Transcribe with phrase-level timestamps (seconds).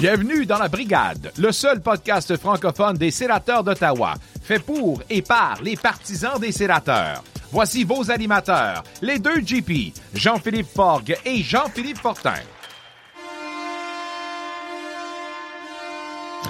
[0.00, 5.62] Bienvenue dans la Brigade, le seul podcast francophone des sénateurs d'Ottawa, fait pour et par
[5.62, 7.22] les partisans des sénateurs.
[7.52, 12.34] Voici vos animateurs, les deux GP, Jean-Philippe Forgue et Jean-Philippe Fortin.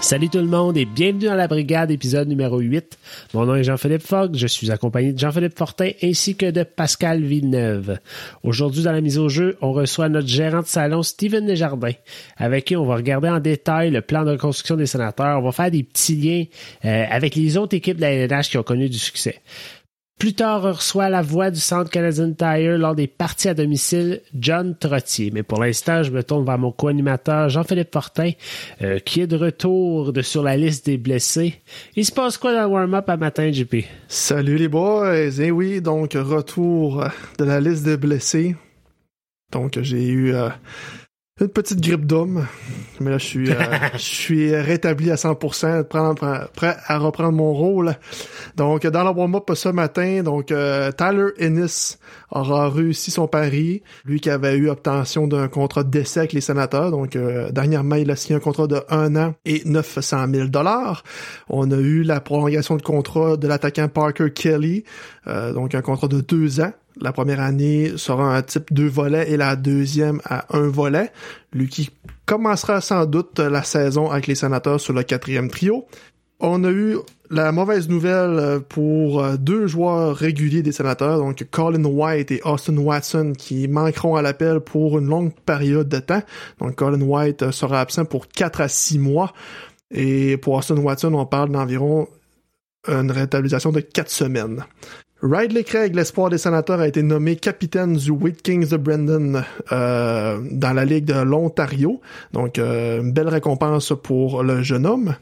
[0.04, 2.98] Salut tout le monde et bienvenue dans la brigade épisode numéro 8.
[3.32, 7.22] Mon nom est Jean-Philippe Fogg, je suis accompagné de Jean-Philippe Fortin ainsi que de Pascal
[7.22, 7.98] Villeneuve.
[8.42, 11.94] Aujourd'hui dans la mise au jeu, on reçoit notre gérant de salon Steven Desjardins
[12.36, 15.38] avec qui on va regarder en détail le plan de reconstruction des sénateurs.
[15.38, 16.44] On va faire des petits liens
[16.84, 19.40] euh, avec les autres équipes de la qui ont connu du succès.
[20.18, 24.76] Plus tard, reçoit la voix du Centre Canadian Tire lors des parties à domicile, John
[24.78, 25.30] Trottier.
[25.32, 28.30] Mais pour l'instant, je me tourne vers mon co-animateur Jean-Philippe Fortin,
[28.80, 31.60] euh, qui est de retour sur la liste des blessés.
[31.96, 33.84] Il se passe quoi dans le warm-up à matin, JP?
[34.06, 35.40] Salut les boys!
[35.40, 37.04] Eh oui, donc retour
[37.38, 38.54] de la liste des blessés.
[39.50, 40.48] Donc j'ai eu euh,
[41.40, 42.46] une petite grippe d'homme,
[43.00, 43.56] mais là je suis euh,
[43.94, 45.82] je suis rétabli à 100%,
[46.54, 47.96] prêt à reprendre mon rôle.
[48.56, 51.98] Donc dans le warm-up ce matin, donc euh, Tyler Ennis
[52.30, 56.92] aura réussi son pari, lui qui avait eu obtention d'un contrat d'essai avec les sénateurs.
[56.92, 61.02] Donc euh, dernièrement, il a signé un contrat de un an et 900 000 dollars.
[61.48, 64.84] On a eu la prolongation de contrat de l'attaquant Parker Kelly,
[65.26, 69.36] donc un contrat de deux ans la première année sera un type deux volets et
[69.36, 71.10] la deuxième à un volet.
[71.52, 71.90] Lui qui
[72.26, 75.86] commencera sans doute la saison avec les sénateurs sur le quatrième trio.
[76.40, 76.96] On a eu
[77.30, 83.32] la mauvaise nouvelle pour deux joueurs réguliers des sénateurs, donc Colin White et Austin Watson,
[83.36, 86.22] qui manqueront à l'appel pour une longue période de temps.
[86.60, 89.32] Donc Colin White sera absent pour quatre à six mois.
[89.90, 92.08] Et pour Austin Watson, on parle d'environ
[92.86, 94.64] une rétablissation de quatre semaines.
[95.24, 100.38] Ridley Craig, l'espoir des sénateurs, a été nommé capitaine du Wheat Kings de Brendan euh,
[100.50, 102.02] dans la Ligue de l'Ontario.
[102.34, 105.14] Donc, euh, belle récompense pour le jeune homme.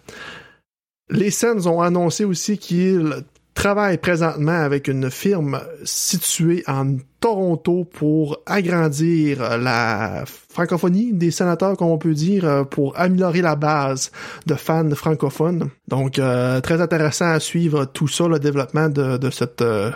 [1.08, 3.14] Les Sens ont annoncé aussi qu'ils
[3.54, 11.88] travaillent présentement avec une firme située en Toronto pour agrandir la francophonie des sénateurs, comme
[11.88, 14.10] on peut dire, pour améliorer la base
[14.46, 15.70] de fans francophones.
[15.88, 19.90] Donc, euh, très intéressant à suivre tout ça, le développement de, de cette euh,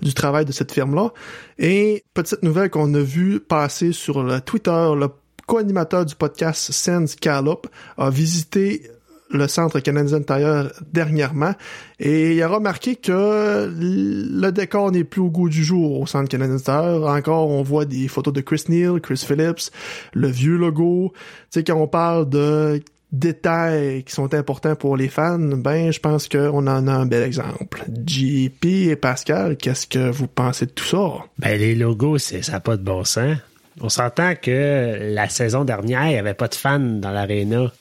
[0.00, 1.12] du travail de cette firme-là.
[1.58, 5.08] Et petite nouvelle qu'on a vu passer sur le Twitter, le
[5.46, 7.62] co-animateur du podcast Sense Callop
[7.96, 8.90] a visité
[9.30, 11.54] le Centre canadien Tire dernièrement
[11.98, 16.28] et il a remarqué que le décor n'est plus au goût du jour au Centre
[16.28, 17.06] canadien Tire.
[17.06, 19.70] Encore, on voit des photos de Chris Neal, Chris Phillips,
[20.12, 21.12] le vieux logo.
[21.14, 21.20] Tu
[21.50, 22.82] sais, quand on parle de
[23.12, 27.22] détails qui sont importants pour les fans, ben je pense qu'on en a un bel
[27.22, 27.84] exemple.
[28.06, 31.24] JP et Pascal, qu'est-ce que vous pensez de tout ça?
[31.38, 33.36] Ben les logos, c'est ça n'a pas de bon sens.
[33.80, 37.72] On s'entend que la saison dernière, il n'y avait pas de fans dans l'aréna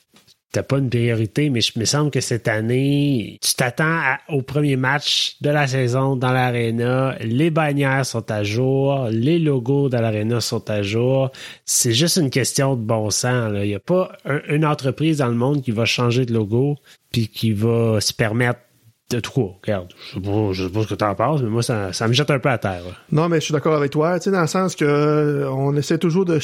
[0.55, 3.99] c'était pas une priorité, mais je me semble que cette année, tu t'attends
[4.29, 7.17] au premier match de la saison dans l'aréna.
[7.19, 11.31] Les bannières sont à jour, les logos dans l'aréna sont à jour.
[11.65, 13.51] C'est juste une question de bon sens.
[13.53, 14.13] Il n'y a pas
[14.47, 16.77] une entreprise dans le monde qui va changer de logo
[17.11, 18.61] puis qui va se permettre
[19.09, 19.57] de trop.
[19.61, 22.49] Regarde, je sais pas, ce que t'en penses, mais moi, ça, me jette un peu
[22.49, 22.83] à terre.
[23.11, 24.19] Non, mais je suis d'accord avec toi.
[24.19, 26.39] Tu sais, dans le sens que on essaie toujours de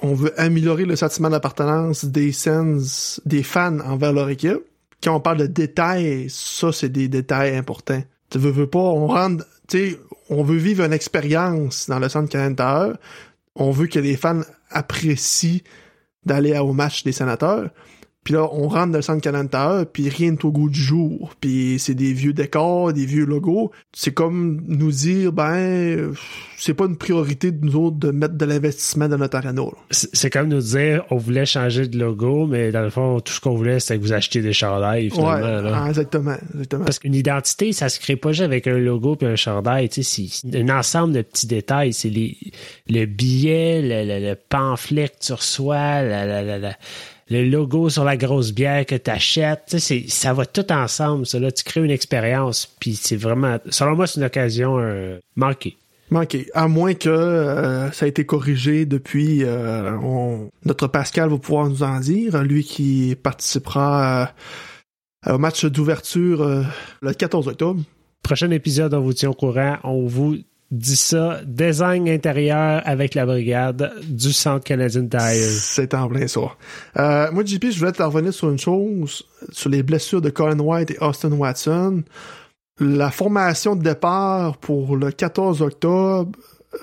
[0.00, 2.32] on veut améliorer le sentiment d'appartenance des
[3.24, 4.60] des fans envers leur équipe.
[5.02, 8.02] Quand on parle de détails, ça, c'est des détails importants.
[8.30, 12.28] Tu veux, veux pas, on tu sais, on veut vivre une expérience dans le centre
[12.28, 12.94] canadien.
[13.54, 15.60] On veut que les fans apprécient
[16.24, 17.70] d'aller au match des sénateurs.
[18.28, 21.34] Puis là, on rentre dans le centre Canada puis rien n'est au goût du jour.
[21.40, 23.70] Puis c'est des vieux décors, des vieux logos.
[23.94, 26.12] C'est comme nous dire, ben,
[26.58, 29.62] c'est pas une priorité de nous autres de mettre de l'investissement dans notre arena.
[29.90, 33.40] C'est comme nous dire, on voulait changer de logo, mais dans le fond, tout ce
[33.40, 35.62] qu'on voulait, c'était que vous achetiez des chandails, finalement.
[35.62, 36.84] Ouais, ah, exactement, exactement.
[36.84, 40.02] Parce qu'une identité, ça se crée pas juste avec un logo puis un chandail, tu
[40.02, 41.94] sais, c'est un ensemble de petits détails.
[41.94, 42.36] C'est les,
[42.90, 46.76] le billet, le, pamphlet que tu reçois, la, la, la
[47.30, 49.76] le logo sur la grosse bière que tu achètes.
[50.08, 51.26] Ça va tout ensemble.
[51.26, 51.52] Ça, là.
[51.52, 52.66] Tu crées une expérience.
[52.80, 55.76] Puis c'est vraiment, selon moi, c'est une occasion euh, manquée.
[56.10, 56.48] Manquée.
[56.54, 59.44] À moins que euh, ça a été corrigé depuis.
[59.44, 59.96] Euh,
[60.64, 62.42] notre Pascal va pouvoir nous en dire.
[62.42, 64.32] Lui qui participera
[65.26, 66.64] au match d'ouverture
[67.02, 67.82] le 14 octobre.
[68.22, 69.76] Prochain épisode, on vous tient au courant.
[69.84, 70.38] On vous
[70.70, 75.20] dit ça, design intérieur avec la brigade du Centre canadien Tire.
[75.22, 76.40] C'est en plein ça.
[76.98, 80.58] Euh, moi, JP, je voulais te revenir sur une chose, sur les blessures de Colin
[80.58, 82.02] White et Austin Watson.
[82.80, 86.30] La formation de départ pour le 14 octobre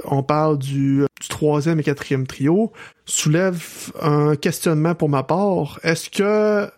[0.05, 2.71] on parle du, du troisième et quatrième trio,
[3.05, 3.63] soulève
[4.01, 5.79] un questionnement pour ma part.
[5.83, 6.69] Est-ce que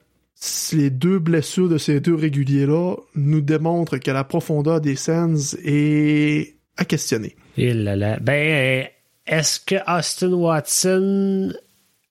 [0.75, 6.56] les deux blessures de ces deux réguliers-là nous démontrent que la profondeur des Sens est
[6.77, 7.35] à questionner?
[7.57, 8.17] Là là.
[8.21, 8.87] Ben,
[9.25, 11.53] est-ce que Austin Watson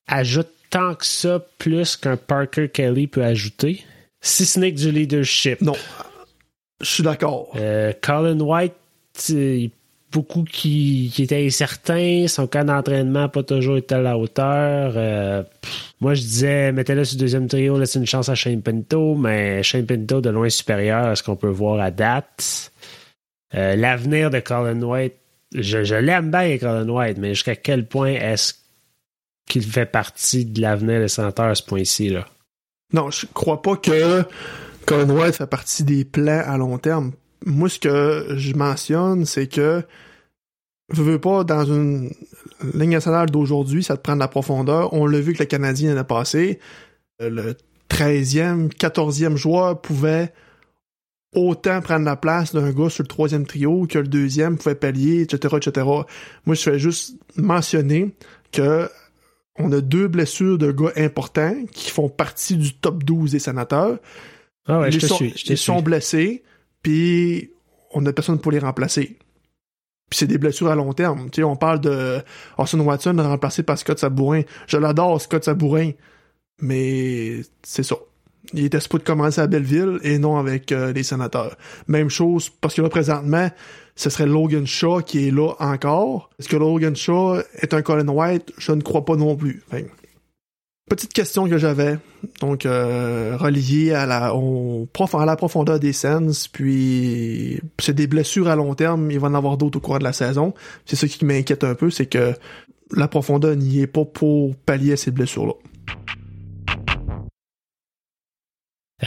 [0.07, 3.83] ajoute tant que ça plus qu'un Parker Kelly peut ajouter?
[4.21, 5.61] Si ce n'est que du leadership.
[5.61, 5.75] Non.
[6.81, 7.51] Je suis d'accord.
[7.55, 8.73] Euh, Colin White,
[10.11, 14.93] beaucoup qui, qui étaient incertains, son cas d'entraînement n'a pas toujours été à la hauteur.
[14.95, 15.43] Euh,
[15.99, 19.63] moi, je disais, mettez-le sur le deuxième trio, laissez une chance à Shane Pinto, mais
[19.63, 22.71] Shane Pinto de loin supérieur à ce qu'on peut voir à date.
[23.55, 25.15] Euh, l'avenir de Colin White,
[25.53, 28.55] je, l'aime bien, Colin White, mais jusqu'à quel point est-ce
[29.47, 32.09] qu'il fait partie de l'avenir des sénateurs à ce point-ci?
[32.09, 32.25] Là?
[32.93, 34.23] Non, je crois pas que
[34.85, 37.13] Colin White fait partie des plans à long terme.
[37.45, 39.83] Moi, ce que je mentionne, c'est que
[40.91, 42.11] je veux pas dans une
[42.73, 44.93] ligne nationale d'aujourd'hui, ça te prend de la profondeur.
[44.93, 46.59] On l'a vu que le Canadien en a passé.
[47.19, 47.55] Le
[47.89, 50.33] 13e, 14e joueur pouvait
[51.35, 55.21] autant prendre la place d'un gars sur le troisième trio que le deuxième pouvait pallier,
[55.21, 55.85] etc., etc.
[56.45, 58.13] Moi, je fais juste mentionner
[58.51, 58.89] que
[59.59, 63.97] on a deux blessures de gars importants qui font partie du top 12 des sénateurs.
[64.67, 65.29] Ah ouais, ils je te sont, suis.
[65.29, 65.65] Je te ils suis.
[65.65, 66.43] sont blessés,
[66.81, 67.51] puis
[67.91, 69.17] on n'a personne pour les remplacer.
[70.09, 71.29] Puis c'est des blessures à long terme.
[71.31, 72.21] Tu sais, on parle de
[72.57, 74.43] Austin Watson remplacé par Scott Sabourin.
[74.67, 75.91] Je l'adore, Scott Sabourin,
[76.61, 77.95] mais c'est ça.
[78.53, 81.57] Il était supposé commencer à Belleville et non avec euh, les sénateurs.
[81.87, 83.49] Même chose, parce que là, présentement,
[83.95, 86.29] ce serait Logan Shaw qui est là encore.
[86.39, 88.53] Est-ce que Logan Shaw est un Colin White?
[88.57, 89.63] Je ne crois pas non plus.
[90.89, 91.97] Petite question que j'avais,
[92.39, 98.55] donc euh, reliée à la, à la profondeur des Sens, puis c'est des blessures à
[98.55, 100.53] long terme, il va en avoir d'autres au cours de la saison.
[100.85, 102.33] C'est ça qui m'inquiète un peu, c'est que
[102.95, 105.55] la profondeur n'y est pas pour pallier à ces blessures-là.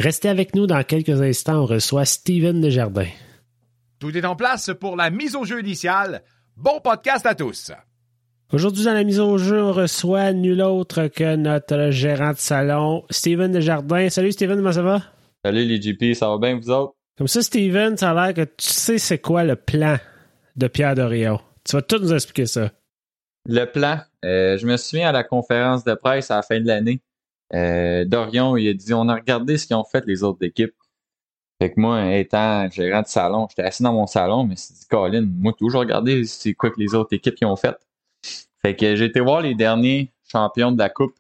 [0.00, 1.64] Restez avec nous dans quelques instants.
[1.64, 3.10] On reçoit Steven Desjardins.
[3.98, 6.22] Tout est en place pour la mise au jeu initiale.
[6.56, 7.70] Bon podcast à tous.
[8.50, 13.04] Aujourd'hui, dans la mise au jeu, on reçoit nul autre que notre gérant de salon,
[13.10, 14.08] Steven Desjardins.
[14.08, 15.02] Salut Steven, comment ça va?
[15.44, 16.94] Salut les GP, ça va bien vous autres?
[17.18, 19.98] Comme ça, Steven, ça a l'air que tu sais c'est quoi le plan
[20.56, 21.40] de Pierre Dorion.
[21.62, 22.70] Tu vas tout nous expliquer ça.
[23.44, 26.66] Le plan, euh, je me souviens à la conférence de presse à la fin de
[26.66, 27.02] l'année,
[27.54, 30.74] euh, Dorion, il a dit on a regardé ce qu'ils ont fait les autres équipes.
[31.60, 34.86] Fait que moi, étant gérant de salon, j'étais assis dans mon salon, mais c'est dit
[34.88, 37.76] Colin, moi toujours regardé c'est quoi que les autres équipes qui ont fait.
[38.62, 41.14] Fait que j'ai été voir les derniers champions de la coupe,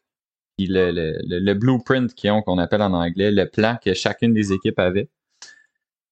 [0.56, 4.32] puis le, le, le, blueprint qu'ils ont, qu'on appelle en anglais, le plan que chacune
[4.34, 5.08] des équipes avait.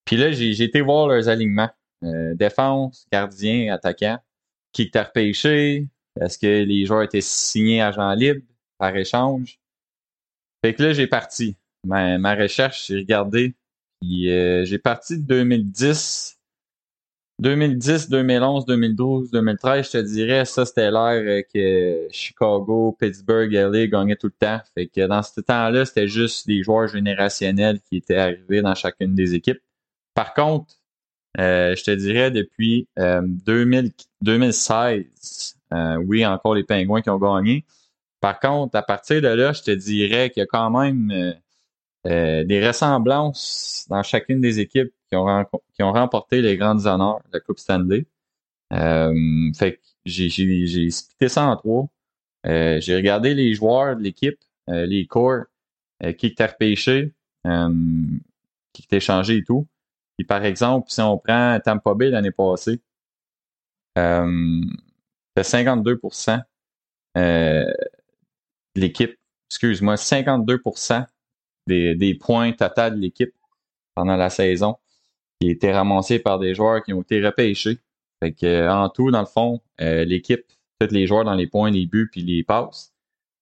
[0.05, 1.71] Puis là, j'ai été voir leurs alignements.
[2.05, 4.19] Euh, défense, gardien, attaquant,
[4.73, 5.89] qui t'a repêché,
[6.21, 8.45] est-ce que les joueurs étaient signés agents libres
[8.79, 9.58] par échange?
[10.65, 11.57] Fait que là, j'ai parti.
[11.85, 13.55] Ma, ma recherche, j'ai regardé.
[14.05, 16.39] Euh, j'ai parti de 2010.
[17.41, 23.87] 2010, 2011, 2012, 2013, je te dirais, ça c'était l'ère euh, que Chicago, Pittsburgh, LA
[23.87, 24.61] gagnaient tout le temps.
[24.75, 29.15] Fait que dans ce temps-là, c'était juste des joueurs générationnels qui étaient arrivés dans chacune
[29.15, 29.61] des équipes.
[30.15, 30.75] Par contre,
[31.39, 37.19] euh, je te dirais depuis euh, 2000, 2016, euh, oui, encore les Pingouins qui ont
[37.19, 37.65] gagné.
[38.21, 41.33] Par contre, à partir de là, je te dirais qu'il y a quand même euh,
[42.07, 45.45] euh, des ressemblances dans chacune des équipes qui ont,
[45.75, 48.07] qui ont remporté les grandes honneurs de la Coupe Stanley.
[48.73, 51.89] Euh, fait que j'ai, j'ai, j'ai splitté ça en trois.
[52.47, 55.45] Euh, j'ai regardé les joueurs de l'équipe, les corps,
[56.19, 59.67] qui étaient repêchés, qui étaient échangés et tout.
[60.17, 62.81] Puis par exemple, si on prend Tampa Bay l'année passée,
[63.97, 66.01] c'était 52
[67.17, 67.73] euh,
[68.79, 69.17] l'équipe,
[69.51, 70.61] excuse-moi, 52
[71.67, 73.35] des, des points total de l'équipe
[73.95, 74.77] pendant la saison
[75.41, 77.79] qui étaient ramassés par des joueurs qui ont été repêchés.
[78.23, 80.45] Fait que, euh, en tout, dans le fond, euh, l'équipe,
[80.81, 82.93] tous les joueurs dans les points, les buts puis les passes,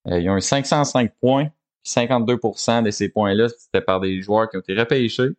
[0.09, 1.51] euh, ils ont eu 505 points.
[1.83, 5.31] Puis 52% de ces points-là, c'était par des joueurs qui ont été repêchés.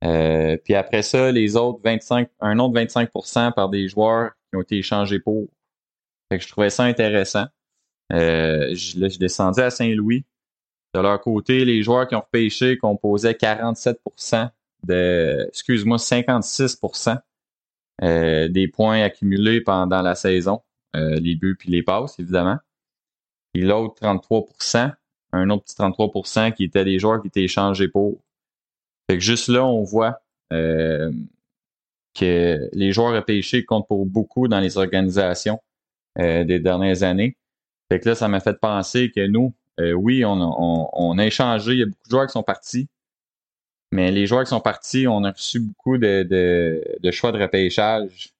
[0.00, 4.78] Puis après ça, les autres 25, un autre 25% par des joueurs qui ont été
[4.78, 5.48] échangés pour.
[6.30, 7.46] Je trouvais ça intéressant.
[8.12, 10.24] Euh, je, là, je descendais à Saint-Louis.
[10.94, 14.00] De leur côté, les joueurs qui ont repêché composaient 47
[14.84, 17.18] de, excuse-moi, 56%
[18.02, 20.62] euh, des points accumulés pendant la saison,
[20.96, 22.58] euh, les buts puis les passes, évidemment.
[23.54, 24.92] Et l'autre 33%
[25.32, 28.18] un autre petit 33% qui étaient des joueurs qui étaient échangés pour.
[29.10, 30.22] Fait que juste là, on voit
[30.54, 31.12] euh,
[32.14, 35.60] que les joueurs repêchés comptent pour beaucoup dans les organisations
[36.16, 37.36] des dernières années.
[37.90, 41.72] Fait que là, ça m'a fait penser que nous, oui, on, on, on, a échangé,
[41.72, 42.88] il y a beaucoup de joueurs qui sont partis,
[43.92, 47.40] mais les joueurs qui sont partis, on a reçu beaucoup de, de, de choix de
[47.40, 48.34] repêchage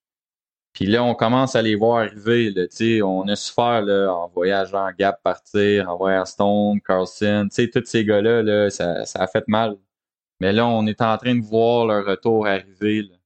[0.78, 2.50] puis là, on commence à les voir arriver.
[2.50, 2.66] Là,
[3.04, 7.48] on a su faire là, en voyageant Gap partir, en Stone, Carlson.
[7.50, 9.76] Tous ces gars-là, là, ça, ça a fait mal.
[10.38, 13.02] Mais là, on est en train de voir leur retour arriver.
[13.02, 13.16] Là.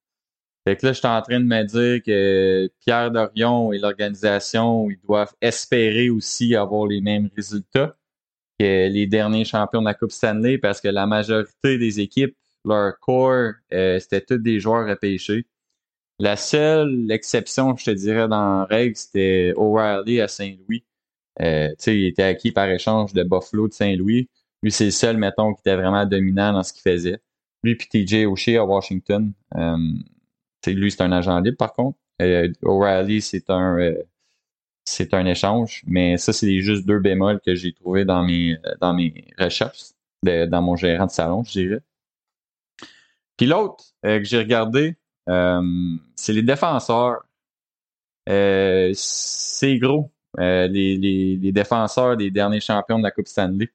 [0.64, 4.88] Fait que là, je suis en train de me dire que Pierre Dorion et l'organisation,
[4.90, 7.96] ils doivent espérer aussi avoir les mêmes résultats
[8.60, 12.98] que les derniers champions de la Coupe Stanley parce que la majorité des équipes, leur
[13.00, 15.46] corps, euh, c'était tous des joueurs repêchés.
[16.20, 20.84] La seule exception, je te dirais, dans la règle, c'était O'Reilly à Saint-Louis.
[21.40, 24.28] Euh, il était acquis par échange de Buffalo de Saint-Louis.
[24.62, 27.18] Lui, c'est le seul, mettons, qui était vraiment dominant dans ce qu'il faisait.
[27.64, 29.32] Lui puis TJ O'Shea à Washington.
[29.56, 29.76] Euh,
[30.66, 31.98] lui, c'est un agent libre, par contre.
[32.20, 34.02] Euh, O'Reilly, c'est un euh,
[34.84, 35.82] c'est un échange.
[35.86, 39.92] Mais ça, c'est juste deux bémols que j'ai trouvé dans mes dans mes recherches,
[40.24, 41.80] dans mon gérant de salon, je dirais.
[43.36, 44.96] Puis l'autre que j'ai regardé,
[45.28, 47.24] euh, c'est les défenseurs.
[48.28, 50.10] Euh, c'est gros.
[50.38, 53.70] Euh, les, les, les, défenseurs des derniers champions de la Coupe Stanley.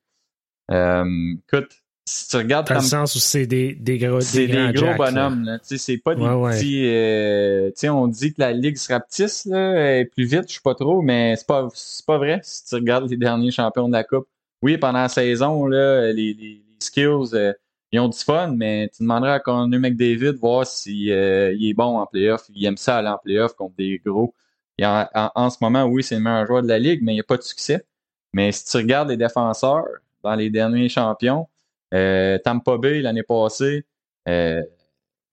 [0.69, 4.95] écoute, si tu regardes Dans le sens où c'est des, des gros C'est des, gros
[4.95, 5.59] bonhommes.
[5.61, 6.87] C'est pas des petits.
[6.87, 11.01] Euh, on dit que la Ligue se rapetisse là, plus vite, je sais pas trop,
[11.01, 11.67] mais c'est pas,
[12.05, 14.27] pas vrai si tu regardes les derniers champions de la Coupe.
[14.61, 17.53] Oui, pendant la saison, là, les, les, les skills,
[17.91, 21.97] ils ont du fun, mais tu demanderais à Connor McDavid voir s'il euh, est bon
[21.99, 22.43] en playoff.
[22.53, 24.33] Il aime ça aller en playoff contre des gros.
[24.81, 27.23] en, ce moment, oui, c'est le meilleur joueur de la ligue, mais il n'y a
[27.23, 27.85] pas de succès.
[28.33, 29.85] Mais si tu regardes les défenseurs
[30.23, 31.47] dans les derniers champions,
[31.93, 33.85] euh, Tampa Bay l'année passée,
[34.27, 34.61] euh,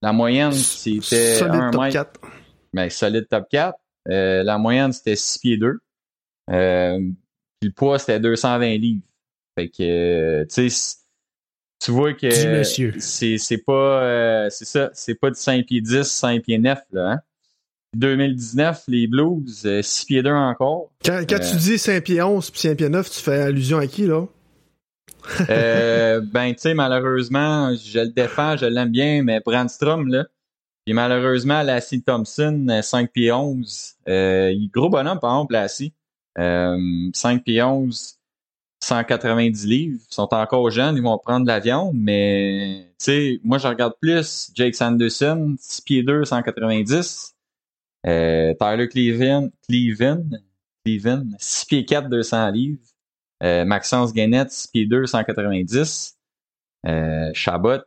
[0.03, 2.21] la moyenne, c'était un top 4.
[2.73, 3.79] Ben, solide top 4.
[4.11, 5.81] Euh, la moyenne, c'était 6 pieds 2.
[6.49, 9.03] puis le poids, c'était 220 livres.
[9.57, 10.97] Fait que, tu sais,
[11.85, 12.31] tu vois que
[12.63, 17.11] c'est pas euh, c'est ça, c'est pas de 5 pieds 10, 5 pieds 9 là,
[17.11, 17.21] hein?
[17.95, 20.91] 2019, les Blues, 6 euh, pieds 2 encore.
[21.05, 23.79] Quand, quand tu euh, dis 5 pieds 11 puis 5 pieds 9, tu fais allusion
[23.79, 24.27] à qui, là?
[25.49, 30.25] Ben, tu sais, malheureusement, je le défends, je l'aime bien, mais Brandstrom, là,
[30.85, 35.95] puis malheureusement, Lassie Thompson, 5 pieds 11, euh, gros bonhomme, par exemple, Lassie.
[36.37, 38.19] 5 pieds 11,
[38.85, 43.41] 190 livres, ils sont encore jeunes, ils vont prendre de la viande, mais tu sais,
[43.43, 47.35] moi je regarde plus Jake Sanderson, 6 pieds 2, 190.
[48.07, 50.29] Euh, Tyler Cleveland, Cleveland,
[50.85, 52.83] Cleveland, 6 pieds 4, 200 livres.
[53.43, 56.19] Euh, Maxence Guénette, 6 pieds 2, 190.
[56.87, 57.83] Euh, Chabot,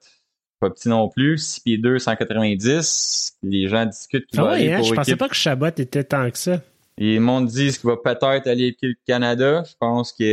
[0.60, 3.38] pas petit non plus, 6 pieds 2, 190.
[3.44, 6.30] Les gens discutent qu'il ah va aller hein, Je pensais pas que Chabot était tant
[6.30, 6.62] que ça.
[6.98, 9.64] Et le monde dit qu'il va peut-être aller avec le Canada.
[9.64, 10.26] Je pense qu'il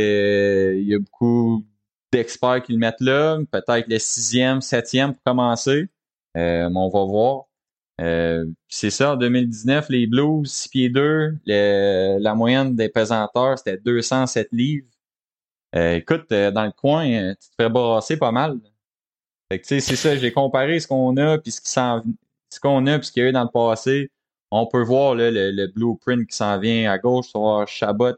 [0.83, 1.63] y a beaucoup
[2.11, 3.37] d'experts qui le mettent là.
[3.51, 5.89] Peut-être le sixième, septième pour commencer.
[6.35, 7.43] Euh, mais on va voir.
[8.01, 13.77] Euh, c'est ça, en 2019, les Blues, 6 pieds 2, la moyenne des pesanteurs, c'était
[13.77, 14.87] 207 livres.
[15.75, 18.59] Euh, écoute, dans le coin, tu te fais brasser pas mal.
[19.63, 23.11] C'est ça, j'ai comparé ce qu'on a, puis ce qui ce qu'on a, puis ce
[23.11, 24.09] qu'il y a eu dans le passé
[24.51, 28.13] on peut voir le, blueprint qui s'en vient à gauche, sur Chabot,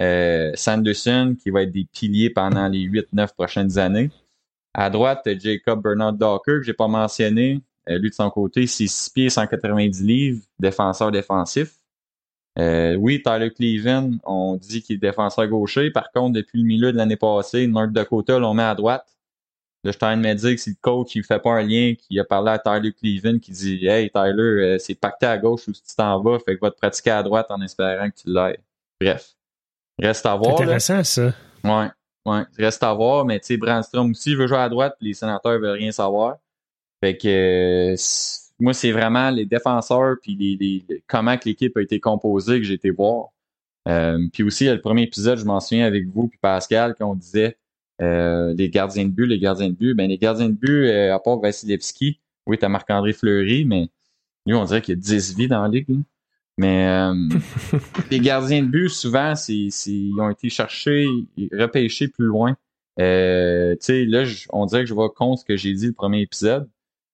[0.00, 4.10] euh, Sanderson, qui va être des piliers pendant les 8-9 prochaines années.
[4.72, 7.60] À droite, Jacob Bernard Docker, que j'ai pas mentionné.
[7.88, 11.74] Euh, lui, de son côté, c'est 6 pieds, 190 livres, défenseur défensif.
[12.58, 15.90] Euh, oui, Tyler Cleveland, on dit qu'il est défenseur gaucher.
[15.90, 19.06] Par contre, depuis le milieu de l'année passée, North Dakota l'on met à droite.
[19.82, 21.52] Là, je suis en train de me dire que si le coach il fait pas
[21.52, 25.24] un lien, qui a parlé à Tyler Cleveland, qui dit Hey Tyler, euh, c'est pacté
[25.24, 27.62] à gauche ou si tu t'en vas, fait que va te pratiquer à droite en
[27.62, 28.60] espérant que tu l'aies.
[29.00, 29.36] Bref.
[29.98, 30.56] Reste à voir.
[30.58, 31.32] C'est intéressant ça.
[31.64, 31.88] Ouais.
[32.26, 32.42] Ouais.
[32.58, 35.78] Reste à voir, mais tu sais, Brandstrom aussi veut jouer à droite, les sénateurs veulent
[35.78, 36.36] rien savoir.
[37.02, 37.94] Fait que
[38.60, 42.74] moi, c'est vraiment les défenseurs puis les, comment que l'équipe a été composée que j'ai
[42.74, 43.28] été voir.
[43.88, 47.56] Euh, puis aussi, le premier épisode, je m'en souviens avec vous puis Pascal, qu'on disait
[48.00, 51.14] euh, les gardiens de but, les gardiens de but, ben les gardiens de but, euh,
[51.14, 53.88] à part Vasilevski, oui, t'as Marc-André Fleury, mais
[54.46, 55.86] lui, on dirait qu'il y a 10 vies dans la ligue.
[56.58, 57.14] Mais euh,
[58.10, 61.06] les gardiens de but, souvent, c'est, ils ont été cherchés,
[61.52, 62.56] repêchés plus loin.
[62.98, 65.92] Euh, tu sais, là, on dirait que je vois contre ce que j'ai dit le
[65.92, 66.68] premier épisode.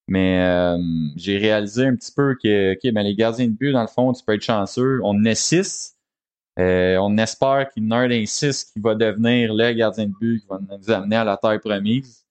[0.08, 0.76] Mais
[1.16, 4.24] j'ai réalisé un petit peu que ben, les gardiens de but, dans le fond, tu
[4.24, 5.00] peux être chanceux.
[5.02, 5.96] On en a 6,
[6.58, 10.14] euh, on espère qu'il y en a un 6 qui va devenir le gardien de
[10.18, 12.24] but qui va nous amener à la taille promise.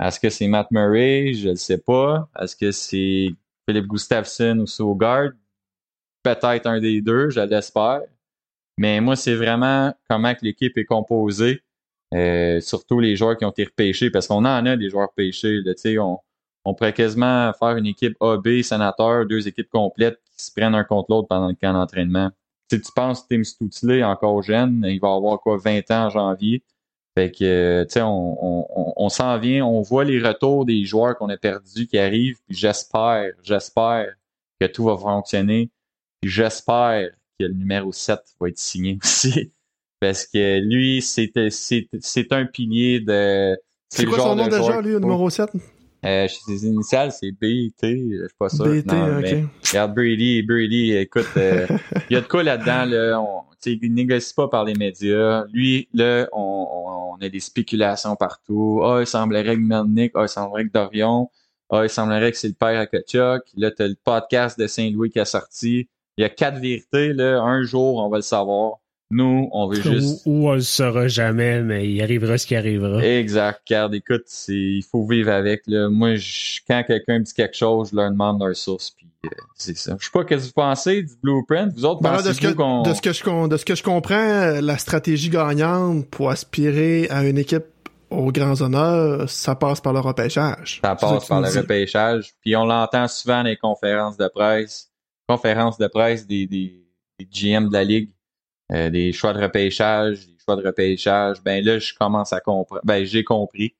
[0.00, 1.34] Est-ce que c'est Matt Murray?
[1.34, 2.28] Je ne sais pas.
[2.40, 3.30] Est-ce que c'est
[3.66, 5.30] Philippe Gustafsson ou Sogard?
[6.22, 8.02] Peut-être un des deux, je l'espère.
[8.78, 11.62] Mais moi, c'est vraiment comment l'équipe est composée.
[12.12, 15.60] Euh, surtout les joueurs qui ont été repêchés, parce qu'on en a des joueurs pêchés.
[15.62, 16.18] Là, on,
[16.64, 20.84] on pourrait quasiment faire une équipe AB, sénateur, deux équipes complètes qui se prennent un
[20.84, 22.30] contre l'autre pendant le camp d'entraînement.
[22.70, 26.62] Si tu penses Tim Stoutley, encore jeune, il va avoir quoi, 20 ans en janvier?
[27.16, 31.16] Fait que, tu sais, on, on, on s'en vient, on voit les retours des joueurs
[31.16, 34.14] qu'on a perdus qui arrivent, puis j'espère, j'espère
[34.60, 35.70] que tout va fonctionner.
[36.20, 39.52] Puis j'espère que le numéro 7 va être signé aussi.
[40.00, 43.56] Parce que lui, c'est un pilier de.
[43.88, 45.50] C'est quoi son nom déjà, lui, le numéro 7?
[46.04, 48.66] Euh, ses initiales, c'est BT, je suis pas sûr.
[48.66, 51.66] BT, non, regarde, Brady, Brady, écoute, euh,
[52.10, 53.20] il y a de quoi là-dedans, là.
[53.20, 55.44] On, il négocie pas par les médias.
[55.52, 58.82] Lui, là, on, on a des spéculations partout.
[58.84, 61.30] Ah, il semblerait que Melnick, ah, il semblerait que Dorion,
[61.70, 63.42] ah, il semblerait que c'est le père à Kachuk.
[63.56, 65.88] Là, t'as le podcast de Saint-Louis qui a sorti.
[66.16, 67.40] Il y a quatre vérités, là.
[67.40, 68.78] Un jour, on va le savoir.
[69.10, 70.22] Nous, on veut juste.
[70.26, 73.04] Ou, on le saura jamais, mais il arrivera ce qui arrivera.
[73.04, 73.60] Exact.
[73.64, 75.62] Car écoute, il faut vivre avec.
[75.66, 75.88] Là.
[75.88, 76.14] Moi,
[76.66, 78.90] quand quelqu'un me dit quelque chose, je leur demande leur source.
[78.90, 79.96] Puis euh, c'est ça.
[80.00, 81.72] Je sais pas ce que vous pensez du blueprint?
[81.74, 84.60] Vous autres, ben de, ce que, de, ce que je, de ce que je comprends,
[84.60, 87.64] la stratégie gagnante pour aspirer à une équipe
[88.10, 90.80] aux grands honneurs, ça passe par le repêchage.
[90.82, 92.34] Ça passe par le repêchage.
[92.40, 94.90] Puis on l'entend souvent dans les conférences de presse.
[95.28, 96.84] Conférences de presse des, des,
[97.18, 98.10] des GM de la Ligue
[98.72, 102.82] euh, des choix de repêchage, des choix de repêchage, ben là, je commence à comprendre.
[102.84, 103.74] Ben, j'ai compris.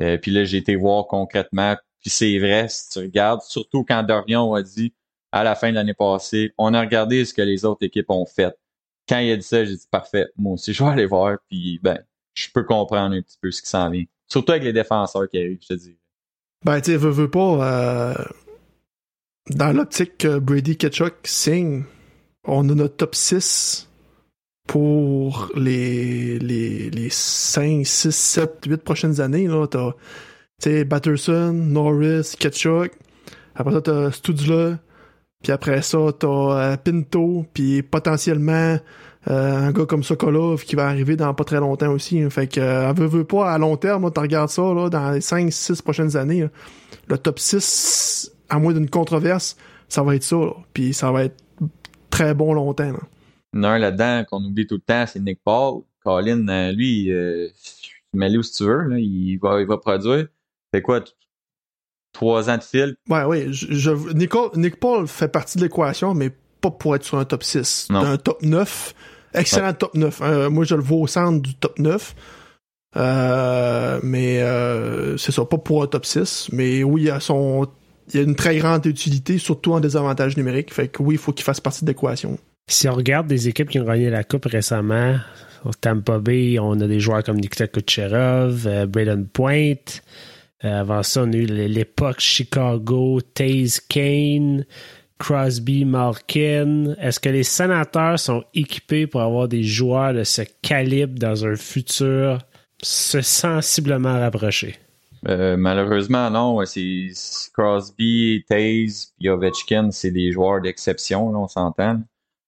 [0.00, 1.76] Euh, puis là, j'ai été voir concrètement.
[2.00, 4.94] Puis c'est vrai, si tu regardes, surtout quand Dorion a dit
[5.30, 8.26] à la fin de l'année passée, on a regardé ce que les autres équipes ont
[8.26, 8.54] fait.
[9.08, 11.38] Quand il a dit ça, j'ai dit parfait, moi aussi, je vais aller voir.
[11.48, 11.98] Puis ben,
[12.34, 14.04] je peux comprendre un petit peu ce qui s'en vient.
[14.28, 15.96] Surtout avec les défenseurs qui arrivent, je te dis.
[16.64, 18.12] Ben, tu veux, veux pas.
[18.12, 18.24] Euh,
[19.50, 21.84] dans l'optique que Brady Ketchuk signe,
[22.44, 23.88] on a notre top 6
[24.72, 29.46] pour les, les, les 5, 6, 7, 8 prochaines années.
[29.46, 32.90] Là, t'as Batterson, Norris, Ketchuk.
[33.54, 34.78] Après ça, t'as Studula.
[35.42, 37.44] Puis après ça, t'as euh, Pinto.
[37.52, 38.78] Puis potentiellement
[39.28, 42.22] euh, un gars comme Sokolov qui va arriver dans pas très longtemps aussi.
[42.30, 45.52] Fait que euh, veut, pas à long terme, tu regardes ça là, dans les 5,
[45.52, 46.48] 6 prochaines années.
[47.08, 49.54] Le top 6, à moins d'une controverse,
[49.90, 50.38] ça va être ça.
[50.72, 51.36] Puis ça va être
[52.08, 52.90] très bon longtemps.
[52.90, 53.00] Là
[53.54, 55.82] un là-dedans qu'on oublie tout le temps, c'est Nick Paul.
[56.04, 57.48] Colin, euh, lui, euh,
[58.12, 60.26] mets-le où si tu veux, là, il, va, il va produire.
[60.74, 61.00] Fait quoi,
[62.12, 62.96] trois ans de fil?
[63.08, 63.46] Ouais, oui.
[63.52, 63.90] Je,
[64.56, 67.88] Nick Paul fait partie de l'équation, mais pas pour être sur un top 6.
[67.90, 68.00] Non.
[68.00, 68.94] Un top 9.
[69.34, 70.20] Excellent top 9.
[70.22, 72.14] Euh, moi, je le vois au centre du top 9.
[72.96, 76.48] Euh, mais euh, c'est ça, pas pour un top 6.
[76.52, 77.66] Mais oui, il a son.
[78.12, 80.72] Il a une très grande utilité, surtout en désavantage numérique.
[80.74, 82.38] Fait que oui, il faut qu'il fasse partie de l'équation.
[82.66, 85.16] Si on regarde des équipes qui ont gagné la Coupe récemment,
[85.64, 90.00] au Tampa Bay, on a des joueurs comme Nikita Kucherov, euh, Braden Point.
[90.64, 94.64] Euh, avant ça, on a eu l'époque Chicago, Taze Kane,
[95.18, 96.94] Crosby, Malkin.
[97.00, 101.56] Est-ce que les sénateurs sont équipés pour avoir des joueurs de ce calibre dans un
[101.56, 102.38] futur
[102.82, 104.76] sensiblement rapproché?
[105.28, 106.64] Euh, malheureusement, non.
[106.64, 107.08] C'est
[107.52, 112.02] Crosby, Taze, Ovechkin, c'est des joueurs d'exception, on s'entend.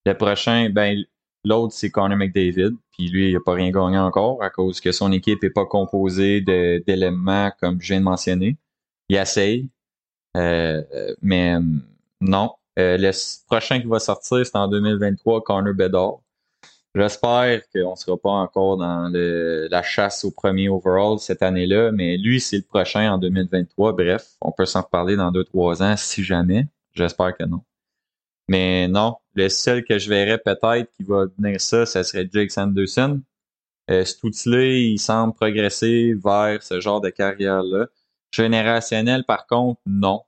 [0.06, 1.02] Le prochain, ben,
[1.44, 2.72] l'autre, c'est Connor McDavid.
[2.92, 5.66] Puis lui, il n'a pas rien gagné encore à cause que son équipe n'est pas
[5.66, 8.56] composée d'éléments comme je viens de mentionner.
[9.08, 9.68] Il essaye.
[10.36, 10.82] Euh,
[11.22, 11.56] mais
[12.20, 12.52] non.
[12.78, 13.10] Euh, le
[13.46, 16.20] prochain qui va sortir, c'est en 2023, Connor Bedard.
[16.96, 22.16] J'espère qu'on ne sera pas encore dans la chasse au premier overall cette année-là, mais
[22.16, 23.94] lui, c'est le prochain en 2023.
[23.94, 26.68] Bref, on peut s'en reparler dans deux, trois ans si jamais.
[26.92, 27.62] J'espère que non.
[28.48, 32.50] Mais non, le seul que je verrais peut-être qui va venir ça, ça serait Jake
[32.50, 33.20] Sanderson.
[33.90, 37.86] Euh, cet outil-là, il semble progresser vers ce genre de carrière-là.
[38.32, 40.22] Générationnel, par contre, non.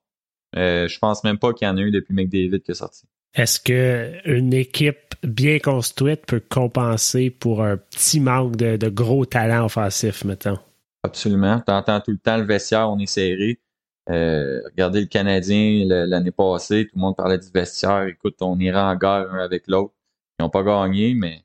[0.56, 3.06] Euh, je pense même pas qu'il y en a eu depuis McDavid qui est sorti.
[3.34, 9.66] Est-ce qu'une équipe bien construite peut compenser pour un petit manque de, de gros talent
[9.66, 10.58] offensif, mettons?
[11.02, 11.60] Absolument.
[11.66, 13.60] Tu entends tout le temps le vestiaire, on est serré.
[14.08, 18.04] Euh, regardez le Canadien l'année passée, tout le monde parlait du vestiaire.
[18.04, 19.94] Écoute, on ira en guerre un avec l'autre.
[20.38, 21.42] Ils n'ont pas gagné, mais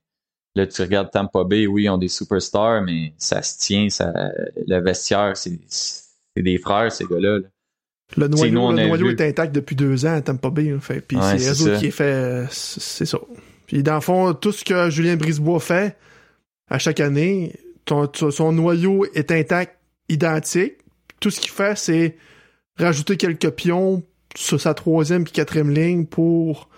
[0.56, 4.12] là, tu regardes Tampa Bay, oui, ils ont des superstars, mais ça se tient, ça,
[4.67, 5.60] le vestiaire, c'est
[6.36, 7.39] des frères, ces gars-là.
[8.17, 10.76] Le noyau, le noyau est intact depuis deux ans à Tampa Bay.
[10.82, 12.45] Fait, puis c'est eux qui est fait.
[12.52, 13.19] C'est ça.
[13.65, 15.95] Puis dans le fond, tout ce que Julien Brisebois fait
[16.69, 17.56] à chaque année,
[17.88, 19.78] son noyau est intact,
[20.10, 20.74] identique.
[21.21, 22.17] Tout ce qu'il fait, c'est
[22.78, 24.04] rajouter quelques pions
[24.36, 26.70] sur sa troisième puis quatrième ligne pour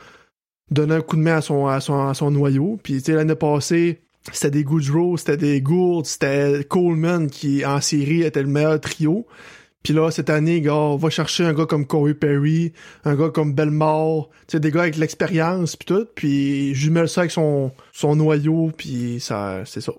[0.71, 2.79] donner un coup de main à son, à son, à son noyau.
[2.81, 4.01] Puis l'année passée,
[4.31, 9.27] c'était des Goodrow, c'était des Gould, c'était Coleman qui en série était le meilleur trio.
[9.83, 12.71] Puis là, cette année, gars, on va chercher un gars comme Corey Perry,
[13.03, 17.31] un gars comme Belmore, tu des gars avec l'expérience puis tout, puis jumelle ça avec
[17.31, 19.91] son, son noyau, puis ça, c'est ça.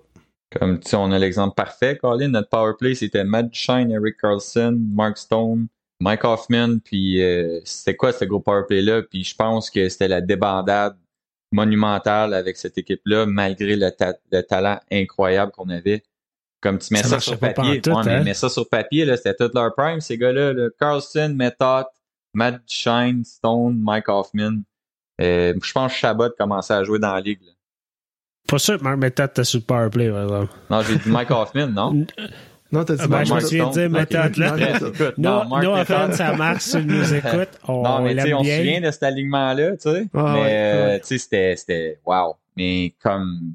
[0.59, 2.29] Comme, tu on a l'exemple parfait, Colin.
[2.29, 5.67] Notre power play, c'était Matt Shine, Eric Carlson, Mark Stone,
[5.99, 9.03] Mike Hoffman, puis euh, c'était quoi ce gros power play-là?
[9.03, 10.97] Puis je pense que c'était la débandade
[11.51, 16.03] monumentale avec cette équipe-là, malgré le, talent incroyable qu'on avait.
[16.61, 17.81] Comme tu mets ça, sur papier.
[17.81, 18.23] Tout, hein?
[18.23, 20.69] mais ça sur papier, c'était tout leur prime, ces gars-là.
[20.79, 21.85] Carlson, Method,
[22.33, 24.63] Matt Shine, Stone, Mike Hoffman.
[25.21, 27.41] Euh, je pense que Chabot commençait à jouer dans la ligue.
[27.43, 27.51] Là.
[28.47, 30.53] Pas sûr que Mark Method était sur le powerplay, par exemple.
[30.69, 32.05] Non, j'ai dit Mike Hoffman, non?
[32.71, 34.79] Non, t'as dit ah, ben, Je me souviens de dire Method, là.
[35.17, 37.59] Non, non, offense ça marche, si tu nous écoutes.
[37.67, 40.07] On, non, mais tu sais, on se souvient de cet alignement-là, tu sais.
[40.13, 42.35] Ah, mais, euh, tu sais, c'était, c'était, wow.
[42.57, 43.53] Mais comme,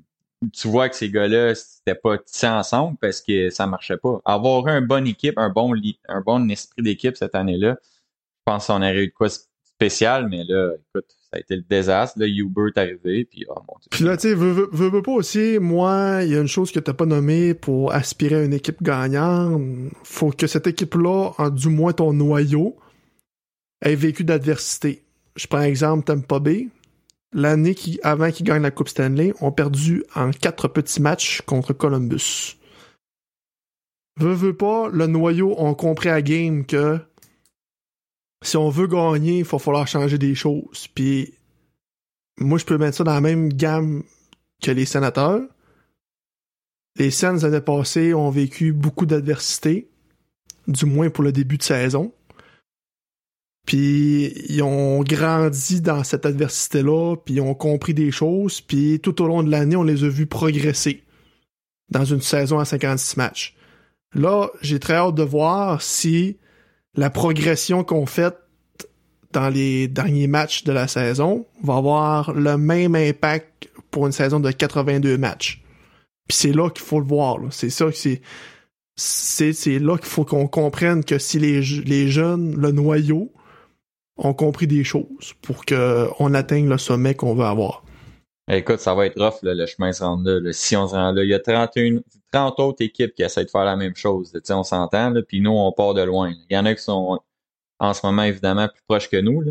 [0.52, 4.20] tu vois que ces gars-là, c'était pas tissé ensemble parce que ça marchait pas.
[4.24, 5.74] Avoir une bonne équipe, un bon,
[6.08, 9.28] un bon esprit d'équipe cette année-là, je pense qu'on aurait eu de quoi
[9.64, 12.18] spécial, mais là, écoute, ça a été le désastre.
[12.18, 13.88] Là, Uber est arrivé, puis oh mon Dieu.
[13.90, 16.80] Puis là, tu sais, veux, veux, pas aussi, moi, il y a une chose que
[16.80, 19.62] t'as pas nommée pour aspirer à une équipe gagnante.
[20.02, 22.76] Faut que cette équipe-là, du moins ton noyau,
[23.82, 25.04] ait vécu d'adversité.
[25.36, 26.68] Je prends exemple Tampa Bay.
[27.32, 31.72] L'année qui, avant qu'ils gagnent la Coupe Stanley, ont perdu en quatre petits matchs contre
[31.72, 32.56] Columbus.
[34.18, 36.98] Veux, veux pas, le noyau ont compris à game que
[38.42, 40.88] si on veut gagner, il va falloir changer des choses.
[40.94, 41.34] Puis
[42.38, 44.02] moi, je peux mettre ça dans la même gamme
[44.62, 45.42] que les sénateurs.
[46.96, 49.88] Les Sens années passées ont vécu beaucoup d'adversité,
[50.66, 52.12] du moins pour le début de saison.
[53.66, 59.22] Puis ils ont grandi dans cette adversité-là, puis ils ont compris des choses, puis tout
[59.22, 61.04] au long de l'année, on les a vus progresser
[61.90, 63.56] dans une saison à 56 matchs.
[64.14, 66.38] Là, j'ai très hâte de voir si
[66.96, 68.34] la progression qu'on fait
[69.32, 74.40] dans les derniers matchs de la saison va avoir le même impact pour une saison
[74.40, 75.62] de 82 matchs.
[76.28, 77.38] Puis c'est là qu'il faut le voir.
[77.50, 78.20] C'est ça que c'est.
[78.96, 83.32] C'est là qu'il faut qu'on comprenne que si les, les jeunes, le noyau,
[84.18, 87.82] ont compris des choses pour qu'on atteigne le sommet qu'on veut avoir.
[88.48, 91.22] Écoute, ça va être rough, le chemin se rend là, Si on se rend là,
[91.22, 92.00] il y a 31,
[92.32, 94.32] 30 autres équipes qui essaient de faire la même chose.
[94.50, 96.32] on s'entend, puis nous, on part de loin.
[96.48, 97.20] Il y en a qui sont
[97.78, 99.42] en ce moment, évidemment, plus proches que nous.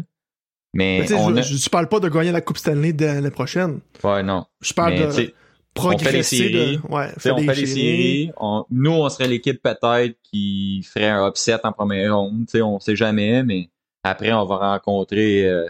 [0.74, 3.80] Mais, je, je, parle pas de gagner la Coupe Stanley de l'année prochaine.
[4.04, 4.46] Ouais, non.
[4.62, 5.34] Je parle de
[5.74, 5.76] progresser.
[5.76, 6.80] On fait les séries.
[6.88, 8.32] on fait les séries.
[8.70, 12.46] nous, on serait l'équipe peut-être qui ferait un upset en première ronde.
[12.56, 13.70] On on sait jamais, mais
[14.04, 15.68] après, on va rencontrer euh,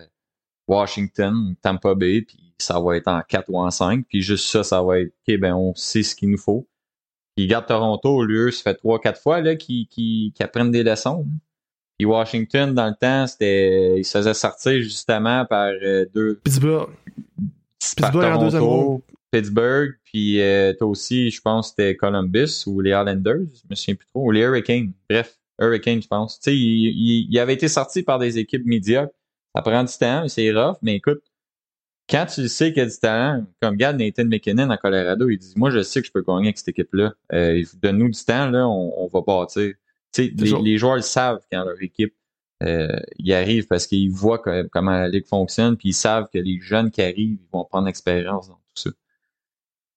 [0.68, 4.06] Washington, Tampa Bay, puis ça va être en 4 ou en 5.
[4.08, 6.68] Puis juste ça, ça va être, OK, ben on sait ce qu'il nous faut.
[7.40, 11.26] Puis garde Toronto, au lieu, ça fait 3-4 fois là, qu'ils qui, apprennent des leçons.
[11.98, 13.98] Puis Washington, dans le temps, c'était.
[13.98, 16.36] Ils se faisaient sortir justement par euh, deux.
[16.44, 16.90] Pittsburgh.
[17.96, 23.48] Par Pittsburgh Toronto, Pittsburgh, puis euh, toi aussi, je pense c'était Columbus ou les Islanders,
[23.54, 24.92] je me souviens plus trop, ou les Hurricanes.
[25.10, 26.42] Bref, Hurricanes, je pense.
[26.42, 29.14] Tu sais, il, il, avait été sorti par des équipes médiocres.
[29.56, 31.22] Ça prend du temps, c'est rough, mais écoute,
[32.10, 35.38] quand tu sais qu'il y a du talent, comme regarde Nathan McKinnon à Colorado, il
[35.38, 37.14] dit Moi, je sais que je peux gagner avec cette équipe-là.
[37.34, 39.74] Euh, Donne-nous du temps, là, on, on va bâtir.
[40.18, 42.16] Les, les, joueurs le savent quand leur équipe
[42.64, 44.42] euh, y arrive parce qu'ils voient
[44.72, 47.86] comment la ligue fonctionne, puis ils savent que les jeunes qui arrivent ils vont prendre
[47.86, 48.90] l'expérience dans tout ça.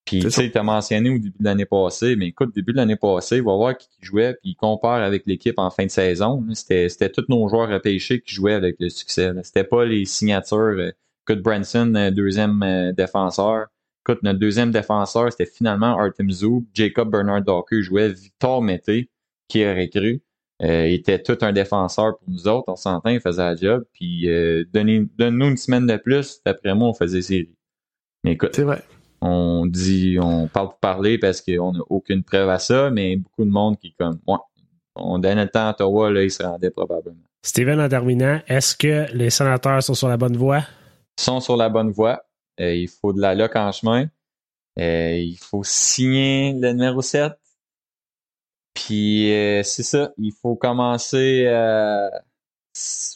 [0.04, 2.76] Puis tu sais, tu as mentionné au début de l'année passée, mais écoute, début de
[2.76, 5.90] l'année passée, il va voir qui jouait, puis il compare avec l'équipe en fin de
[5.90, 6.44] saison.
[6.52, 9.32] C'était tous nos joueurs repêchés qui jouaient avec le succès.
[9.44, 10.92] C'était pas les signatures.
[11.28, 13.66] Euh, écoute, Branson, euh, deuxième euh, défenseur.
[14.06, 16.64] Écoute, notre deuxième défenseur, c'était finalement Artem Zoub.
[16.74, 19.10] Jacob Bernard Docker jouait Victor Mété,
[19.48, 20.22] qui aurait cru.
[20.60, 22.68] il était tout un défenseur pour nous autres.
[22.68, 23.84] On s'entend, il faisait la job.
[23.92, 24.26] Puis
[24.72, 27.54] donne-nous une semaine de plus, d'après moi, on faisait série.
[28.24, 28.82] Mais écoute, c'est vrai
[29.22, 33.44] on dit, on parle pour parler parce qu'on n'a aucune preuve à ça, mais beaucoup
[33.44, 34.36] de monde qui, comme, ouais,
[34.96, 37.22] on donnait le temps à Ottawa, là, il se rendait probablement.
[37.44, 40.62] Steven, en terminant, est-ce que les sénateurs sont sur la bonne voie?
[41.18, 42.24] Ils sont sur la bonne voie.
[42.60, 44.08] Euh, il faut de la loc en chemin.
[44.78, 47.32] Euh, il faut signer le numéro 7.
[48.74, 52.10] Puis euh, c'est ça, il faut commencer à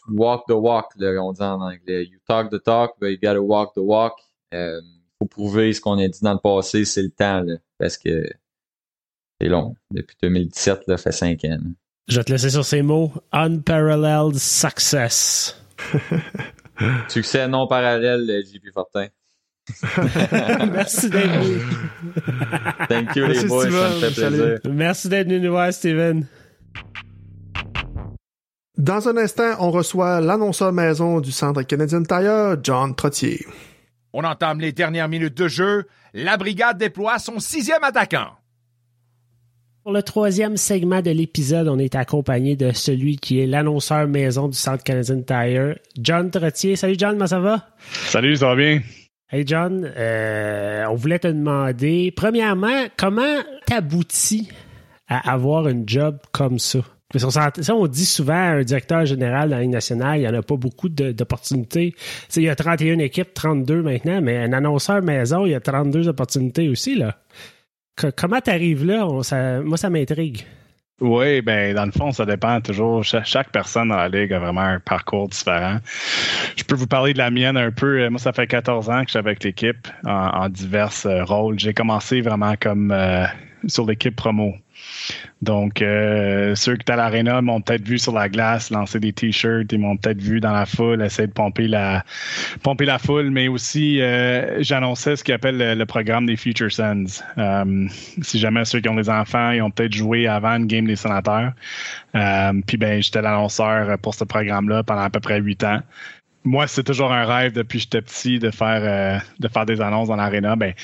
[0.09, 2.05] walk the walk, là, on dit en anglais.
[2.05, 4.21] You talk the talk, but you gotta walk the walk
[5.19, 8.29] faut prouver ce qu'on a dit dans le passé, c'est le temps, là, parce que
[9.41, 9.75] c'est long.
[9.91, 11.59] Depuis 2017, là, fait cinq ans.
[12.09, 13.13] Je vais te laisser sur ces mots.
[13.33, 15.61] Unparalleled success.
[17.09, 19.07] Succès non parallèle, JP Fortin.
[20.73, 21.61] Merci d'être venu.
[22.89, 24.01] Thank you, les Merci, boys, ça me Steven.
[24.01, 24.37] fait Salut.
[24.37, 24.61] plaisir.
[24.73, 26.27] Merci d'être venu nous voir, Steven.
[28.79, 33.47] Dans un instant, on reçoit l'annonceur maison du Centre Canadien Tire, John Trottier.
[34.13, 35.87] On entame les dernières minutes de jeu.
[36.15, 38.33] La brigade déploie son sixième attaquant.
[39.87, 44.49] Pour le troisième segment de l'épisode, on est accompagné de celui qui est l'annonceur maison
[44.49, 46.75] du Centre Canadien Tire, John Trottier.
[46.75, 47.69] Salut John, comment ça va?
[48.09, 48.81] Salut, ça va bien?
[49.31, 54.49] Hey John, euh, on voulait te demander, premièrement, comment t'aboutis
[55.07, 56.81] à avoir un job comme ça?
[57.13, 60.35] Parce on dit souvent à un directeur général dans la Ligue nationale, il n'y en
[60.35, 61.95] a pas beaucoup d'opportunités.
[62.35, 66.09] Il y a 31 équipes, 32 maintenant, mais un annonceur maison, il y a 32
[66.09, 66.97] opportunités aussi.
[66.97, 67.17] là.
[68.17, 69.07] Comment t'arrives là?
[69.07, 70.45] On- ça- moi, ça m'intrigue.
[71.01, 73.05] Oui, ben dans le fond, ça dépend toujours.
[73.05, 75.77] Cha- Chaque, personne dans la ligue a vraiment un parcours différent.
[76.57, 78.01] Je peux vous parler de la mienne un peu.
[78.01, 81.23] Euh, Moi, ça fait 14 ans que je suis avec l'équipe en, en divers euh,
[81.25, 81.59] rôles.
[81.59, 83.27] J'ai commencé vraiment comme euh,
[83.67, 84.55] sur l'équipe promo.
[85.43, 89.13] Donc, euh, ceux qui étaient à l'aréna m'ont peut-être vu sur la glace lancer des
[89.13, 92.03] t-shirts, ils m'ont peut-être vu dans la foule essayer de pomper la,
[92.99, 97.23] foule, mais aussi euh, j'annonçais ce qu'ils appellent le, le programme des Future Sons.
[97.39, 97.87] Euh,
[98.23, 100.97] si jamais ceux qui ont des enfants, ils ont peut-être joué avant une game des
[100.97, 101.53] sénateurs.
[102.15, 105.81] Euh, Puis ben, j'étais l'annonceur pour ce programme-là pendant à peu près huit ans.
[106.45, 109.81] Moi, c'est toujours un rêve depuis que j'étais petit de faire euh, de faire des
[109.81, 110.55] annonces dans l'aréna.
[110.55, 110.75] Ben,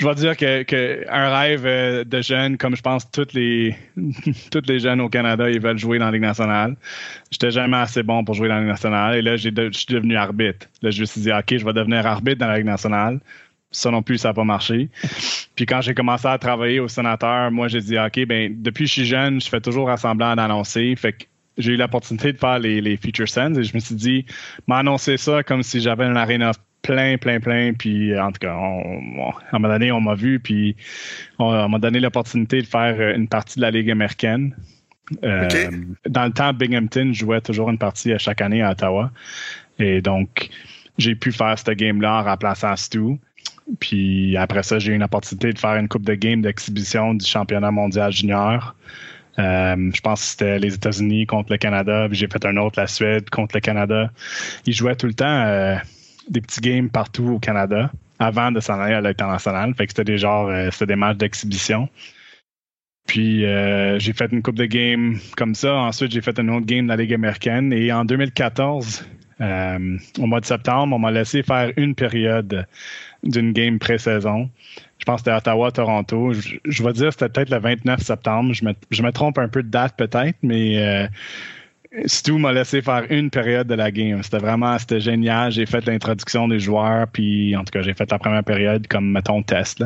[0.00, 3.76] je vais dire que, que un rêve euh, de jeune, comme je pense tous les
[4.50, 6.76] tous les jeunes au Canada, ils veulent jouer dans la Ligue nationale.
[7.30, 9.16] J'étais jamais assez bon pour jouer dans la Ligue nationale.
[9.16, 10.66] Et là, j'ai de- je suis devenu arbitre.
[10.82, 13.20] Là, je me suis dit, OK, je vais devenir arbitre dans la Ligue nationale.
[13.72, 14.88] Ça non plus, ça n'a pas marché.
[15.54, 18.88] Puis quand j'ai commencé à travailler au sénateur, moi, j'ai dit, OK, ben depuis que
[18.88, 20.96] je suis jeune, je fais toujours semblant d'annoncer.
[20.96, 21.24] Fait que
[21.58, 24.24] j'ai eu l'opportunité de faire les, les Feature Sends et je me suis dit,
[24.66, 27.72] m'annoncer ça comme si j'avais une arena plein, plein, plein.
[27.72, 30.76] Puis en tout cas, on, on- à un moment donné, on m'a vu, puis
[31.38, 34.54] on, m'a donné l'opportunité de faire euh, une partie de la Ligue américaine.
[35.24, 35.48] Euh.
[36.08, 39.10] Dans le temps, Binghamton jouait toujours une partie à chaque année à Ottawa.
[39.78, 40.50] Et donc,
[40.98, 43.18] j'ai pu faire cette game-là en remplaçant Stu.
[43.78, 47.24] Puis après ça, j'ai eu une opportunité de faire une coupe de game d'exhibition du
[47.26, 48.74] championnat mondial junior.
[49.38, 52.78] Euh, je pense que c'était les États-Unis contre le Canada, puis j'ai fait un autre,
[52.80, 54.10] la Suède contre le Canada.
[54.66, 55.76] Ils jouaient tout le temps euh,
[56.28, 59.74] des petits games partout au Canada avant de s'en aller à l'international.
[59.74, 61.88] Fait que c'était des genres, euh, c'était des matchs d'exhibition.
[63.06, 65.74] Puis euh, j'ai fait une coupe de game comme ça.
[65.74, 67.72] Ensuite, j'ai fait une autre game dans la Ligue américaine.
[67.72, 69.04] Et en 2014,
[69.40, 72.66] euh, au mois de septembre, on m'a laissé faire une période
[73.24, 74.50] d'une game pré-saison.
[74.98, 76.34] Je pense que c'était Ottawa-Toronto.
[76.34, 78.52] Je, je vais dire que c'était peut-être le 29 septembre.
[78.52, 81.08] Je me, je me trompe un peu de date peut-être, mais
[82.06, 84.22] Stu m'a laissé faire une période de la game.
[84.22, 85.50] C'était vraiment, c'était génial.
[85.50, 89.10] J'ai fait l'introduction des joueurs, puis en tout cas, j'ai fait la première période comme,
[89.10, 89.82] mettons, test.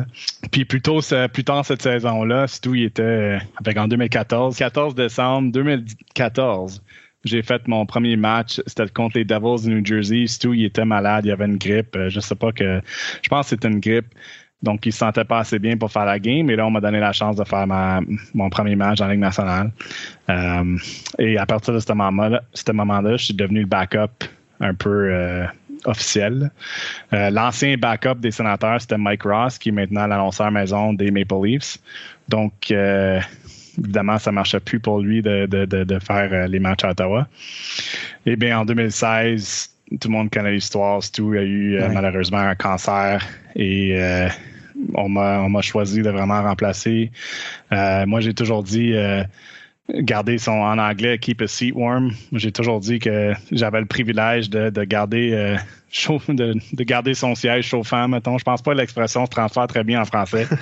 [0.51, 0.99] Puis plus tôt,
[1.33, 3.39] plus tard cette saison-là, Stu, il était,
[3.75, 6.83] en 2014, 14 décembre 2014,
[7.23, 10.27] j'ai fait mon premier match, c'était contre les Devils de New Jersey.
[10.27, 11.95] Stu, il était malade, il avait une grippe.
[11.95, 12.81] Euh, Je sais pas que,
[13.23, 14.13] je pense que c'était une grippe.
[14.63, 16.49] Donc, il se sentait pas assez bien pour faire la game.
[16.49, 19.71] Et là, on m'a donné la chance de faire mon premier match en Ligue nationale.
[20.29, 20.77] Euh,
[21.19, 22.41] et à partir de ce moment-là,
[23.17, 24.25] je suis devenu le backup
[24.59, 25.45] un peu euh,
[25.85, 26.51] officiel.
[27.13, 31.35] Euh, L'ancien backup des sénateurs, c'était Mike Ross, qui est maintenant l'annonceur maison des Maple
[31.43, 31.77] Leafs.
[32.29, 33.19] Donc, euh,
[33.77, 36.83] évidemment, ça ne marchait plus pour lui de, de, de, de faire euh, les matchs
[36.83, 37.27] à Ottawa.
[38.25, 41.01] Et bien, en 2016, tout le monde connaît l'histoire.
[41.03, 41.93] Stu a eu euh, Ouais.
[41.93, 44.27] malheureusement un cancer et euh,
[44.95, 47.11] on m'a on m'a choisi de vraiment remplacer.
[47.71, 48.93] Euh, moi, j'ai toujours dit
[49.93, 52.11] garder son en anglais keep a seat warm.
[52.33, 55.57] J'ai toujours dit que j'avais le privilège de, de garder euh,
[56.29, 58.37] de, de garder son siège chauffant, mettons.
[58.37, 60.47] Je pense pas que l'expression se transfère très bien en français.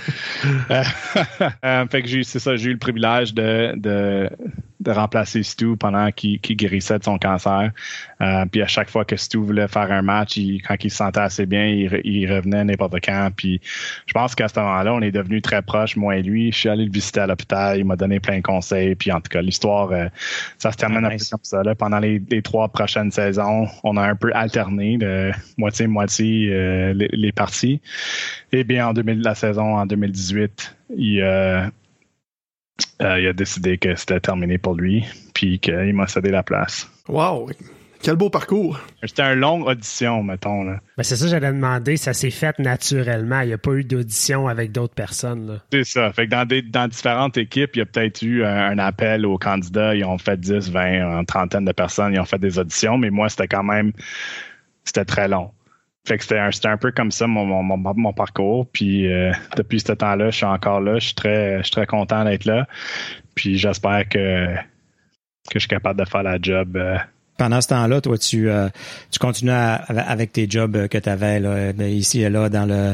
[0.71, 0.83] Euh,
[1.65, 4.29] euh, fait que j'ai c'est ça, j'ai eu le privilège de, de,
[4.81, 7.71] de remplacer Stu pendant qu'il qu'il guérissait de son cancer.
[8.21, 10.97] Euh, puis à chaque fois que Stu voulait faire un match, il- quand il se
[10.97, 13.29] sentait assez bien, il, il revenait n'importe quand.
[13.35, 13.61] Puis
[14.05, 16.51] je pense qu'à ce moment-là, on est devenus très proches, moi et lui.
[16.51, 18.95] Je suis allé le visiter à l'hôpital, il m'a donné plein de conseils.
[18.95, 20.07] Puis en tout cas, l'histoire, euh,
[20.57, 21.29] ça se termine Ah, un peu nice.
[21.29, 21.63] comme ça.
[21.63, 21.75] Là.
[21.75, 25.22] Pendant les, les trois prochaines saisons, on a un peu alterné de
[25.57, 27.81] moitié-moitié euh, les, les parties.
[28.51, 31.65] Et bien, en 2000, la saison en 2018, il, euh,
[33.01, 36.89] euh, il a décidé que c'était terminé pour lui, puis qu'il m'a cédé la place.
[37.07, 37.49] Wow!
[38.03, 38.81] Quel beau parcours.
[39.01, 40.65] C'était une longue audition, mettons.
[40.65, 40.81] Là.
[40.97, 41.95] Ben c'est ça, j'allais demander.
[41.95, 43.39] Ça s'est fait naturellement.
[43.39, 45.61] Il n'y a pas eu d'audition avec d'autres personnes.
[45.71, 46.11] C'est ça.
[46.11, 49.37] Fait que dans, des, dans différentes équipes, il y a peut-être eu un, appel aux
[49.37, 49.95] candidats.
[49.95, 52.13] Ils ont fait 10, 20, une trentaine de personnes.
[52.13, 52.97] Ils ont fait des auditions.
[52.97, 53.93] Mais moi, c'était quand même.
[54.85, 55.51] C'était très long.
[56.05, 58.67] Fait que c'était un, un, peu comme ça mon, mon, mon parcours.
[58.67, 60.99] Puis euh, depuis ce temps-là, je suis encore là.
[60.99, 62.67] Je suis très, je suis très content d'être là.
[63.35, 66.75] Puis j'espère que, que je suis capable de faire la job.
[66.75, 66.97] Euh,
[67.37, 68.69] pendant ce temps-là, toi, tu, euh,
[69.11, 72.93] tu continues avec tes jobs que tu avais là, ben, ici et là dans le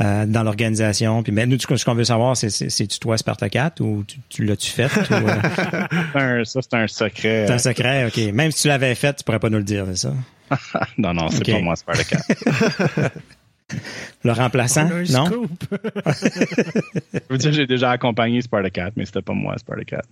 [0.00, 1.22] euh, dans l'organisation.
[1.22, 4.90] Puis nous, ce qu'on veut savoir, c'est c'est-tu toi Spartacat ou tu, l'as-tu fait?
[5.10, 6.44] Euh?
[6.44, 7.46] ça, c'est un secret.
[7.46, 8.32] C'est un secret, OK.
[8.32, 10.12] Même si tu l'avais fait, tu pourrais pas nous le dire, c'est ça?
[10.98, 12.20] non, non, c'est pas moi Spartacat.
[14.24, 15.04] le remplaçant, non?
[17.12, 20.02] Je veux dire, j'ai déjà accompagné Spartacat, mais c'était pas moi Spartacat.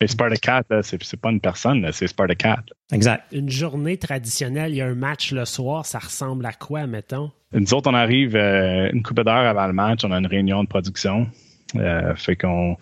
[0.00, 2.62] Et Spartacat, c'est pas une personne, c'est Spartacat.
[2.92, 3.24] Exact.
[3.32, 7.30] Une journée traditionnelle, il y a un match le soir, ça ressemble à quoi, mettons?
[7.52, 10.62] Nous autres, on arrive euh, une couple d'heures avant le match, on a une réunion
[10.62, 11.26] de production.
[11.74, 12.76] Euh, fait qu'on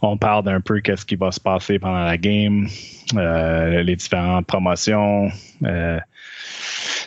[0.00, 2.66] on parle d'un peu qu'est-ce qui va se passer pendant la game,
[3.14, 5.28] euh, les différentes promotions,
[5.64, 5.98] euh,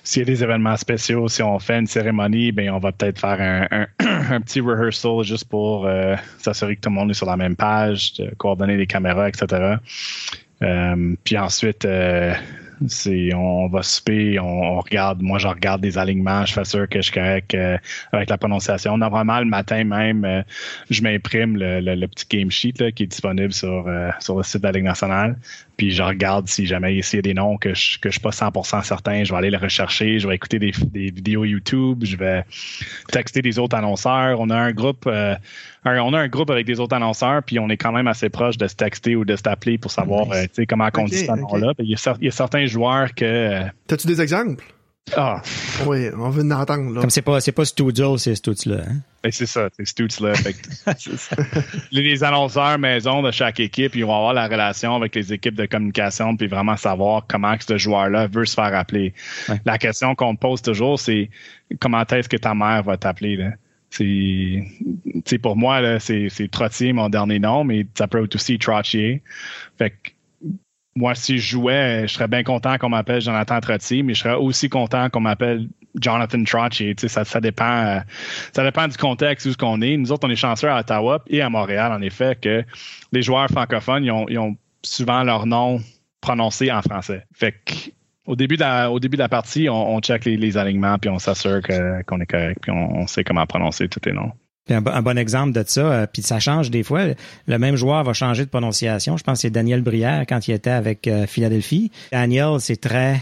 [0.05, 3.19] s'il y a des événements spéciaux, si on fait une cérémonie, ben on va peut-être
[3.19, 7.25] faire un, un, petit rehearsal juste pour euh, s'assurer que tout le monde est sur
[7.25, 9.77] la même page, coordonner les caméras, etc.
[10.63, 12.33] Euh, puis ensuite, euh,
[13.33, 17.03] on va souper, on, regarde, moi je regarde des alignements, je fais sûr que je
[17.03, 17.77] suis correct euh,
[18.11, 18.97] avec la prononciation.
[18.97, 20.43] Normalement, le matin même,
[20.89, 23.89] je m'imprime le, petit game sheet qui est disponible sur,
[24.19, 25.35] sur le site de la Ligue nationale.
[25.77, 28.21] Puis je regarde si jamais il y a des noms que je que je suis
[28.21, 32.03] pas 100% certain, je vais aller les rechercher, je vais écouter des, des vidéos YouTube,
[32.03, 32.45] je vais
[33.11, 34.39] texter des autres annonceurs.
[34.39, 35.09] On a un groupe
[35.85, 38.57] on a un groupe avec des autres annonceurs, puis on est quand même assez proche
[38.57, 40.27] de se texter ou de s'appeler pour savoir
[40.67, 41.73] comment on dit ce nom-là.
[41.79, 43.25] Il, y a certains joueurs que.
[43.25, 44.63] Euh, T'as-tu des exemples?
[45.15, 45.41] Ah.
[45.85, 46.91] Oui, on veut en entendre.
[46.91, 47.01] Là.
[47.01, 48.77] Comme c'est pas, c'est pas Studio, c'est Stutz là.
[48.87, 48.95] Hein?
[49.23, 50.33] Ben, c'est ça, c'est Stutz là.
[51.91, 55.67] les annonceurs maison de chaque équipe, ils vont avoir la relation avec les équipes de
[55.67, 59.13] communication, puis vraiment savoir comment ce joueur-là veut se faire appeler.
[59.63, 61.29] La question qu'on pose toujours, c'est
[61.79, 63.51] comment est-ce que ta mère va t'appeler?
[63.91, 68.57] C'est, pour moi, là, c'est, c'est Trottier, mon dernier nom, mais ça peut être aussi
[68.57, 69.21] Trottier.
[69.77, 70.11] Fait que
[70.95, 74.35] moi, si je jouais, je serais bien content qu'on m'appelle Jonathan Trottier, mais je serais
[74.35, 75.67] aussi content qu'on m'appelle
[75.99, 76.95] Jonathan Trottier.
[76.97, 78.01] Ça, dépend,
[78.53, 79.97] ça dépend du contexte où qu'on est.
[79.97, 82.63] Nous autres, on est chanceux à Ottawa et à Montréal, en effet, que
[83.11, 85.81] les joueurs francophones, ils ont, souvent leur nom
[86.21, 87.23] prononcé en français.
[87.33, 87.73] Fait que,
[88.25, 91.19] au début de la, au début de la partie, on, check les, alignements, puis on
[91.19, 91.61] s'assure
[92.07, 94.31] qu'on est correct, puis on, on, sait comment prononcer tous les noms.
[94.67, 97.03] Un, bon exemple de ça, euh, puis ça change des fois.
[97.45, 99.15] Le même joueur va changer de prononciation.
[99.15, 101.91] Je pense que c'est Daniel Brière quand il était avec euh, Philadelphie.
[102.11, 103.21] Daniel, c'est très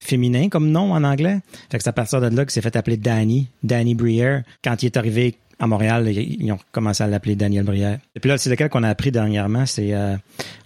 [0.00, 1.38] féminin comme nom en anglais.
[1.70, 4.42] Fait que c'est à partir de là qu'il s'est fait appeler Danny, Danny Brière.
[4.62, 7.98] Quand il est arrivé à Montréal, ils ont commencé à l'appeler Daniel Brière.
[8.14, 9.66] Et puis là, c'est lequel qu'on a appris dernièrement.
[9.66, 10.16] C'est, euh,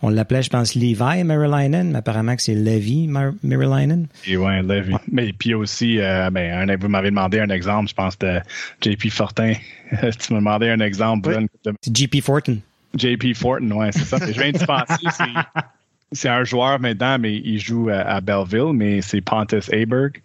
[0.02, 4.06] on l'appelait, je pense, Levi Marylainen, mais apparemment que c'est Levi Marylainen.
[4.26, 4.94] Et ouais, Levi.
[5.10, 8.40] Mais puis aussi, euh, ben, vous m'avez demandé un exemple, je pense, de
[8.82, 9.54] JP Fortin.
[9.90, 11.38] tu m'as demandé un exemple.
[11.80, 12.56] C'est JP Fortin.
[12.94, 14.18] JP Fortin, ouais, c'est ça.
[14.18, 15.06] je viens de penser,
[16.12, 20.20] c'est un joueur maintenant, mais il joue à, Belleville, mais c'est Pontus Aberg.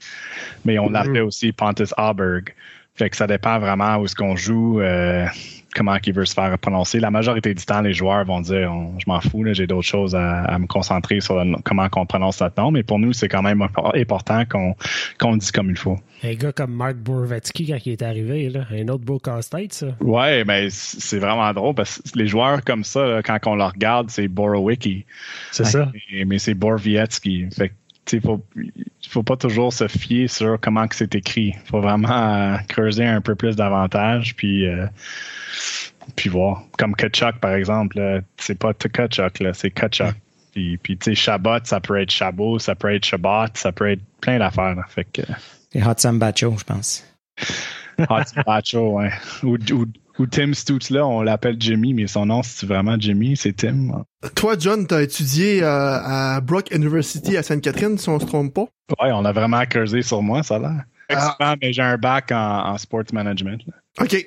[0.65, 0.91] Mais on mm-hmm.
[0.91, 2.53] l'appelait aussi Pontus Aberg.
[2.95, 5.25] Fait que ça dépend vraiment où est-ce qu'on joue, euh,
[5.77, 6.99] comment il veut se faire prononcer.
[6.99, 10.57] La majorité du temps, les joueurs vont dire je m'en fous, j'ai d'autres choses à,
[10.57, 14.43] me concentrer sur comment on prononce notre nom, mais pour nous, c'est quand même important
[14.45, 14.75] qu'on
[15.19, 15.97] qu'on dise comme il faut.
[16.23, 19.87] Un gars comme Mark Borvetsky quand il est arrivé, là, un autre beau casse-tête, ça.
[20.01, 24.09] Ouais, mais c'est vraiment drôle parce que les joueurs comme ça, quand on le regarde,
[24.09, 25.05] c'est Borowicki.
[25.51, 25.91] C'est ça.
[26.25, 27.47] Mais c'est Borvietsky.
[27.55, 27.71] Fait
[28.11, 28.43] il faut,
[29.07, 31.53] faut pas toujours se fier sur comment c'est écrit.
[31.55, 34.87] Il faut vraiment euh, creuser un peu plus davantage, puis, euh,
[36.15, 36.63] puis voir.
[36.77, 40.15] Comme Kachuk, par exemple, c'est pas Kachuk, c'est Kachuk.
[40.53, 43.91] Puis, puis tu sais, Shabbat, ça peut être Chabot, ça peut être Shabbat, ça peut
[43.91, 44.75] être plein d'affaires.
[44.89, 45.21] Fait que...
[45.73, 47.05] Et Hot Sambacho, je pense.
[47.99, 49.11] Hot Sambacho, ouais.
[49.43, 49.85] Ou, ou,
[50.19, 54.05] ou Tim Stutz là, on l'appelle Jimmy, mais son nom, c'est vraiment Jimmy, c'est Tim.
[54.35, 58.67] Toi, John, t'as étudié euh, à Brock University à Sainte-Catherine, si on se trompe pas?
[59.01, 60.83] Ouais, on a vraiment creusé sur moi, ça a l'air.
[61.09, 61.55] Ah.
[61.61, 63.61] mais j'ai un bac en, sports management.
[63.99, 64.25] OK.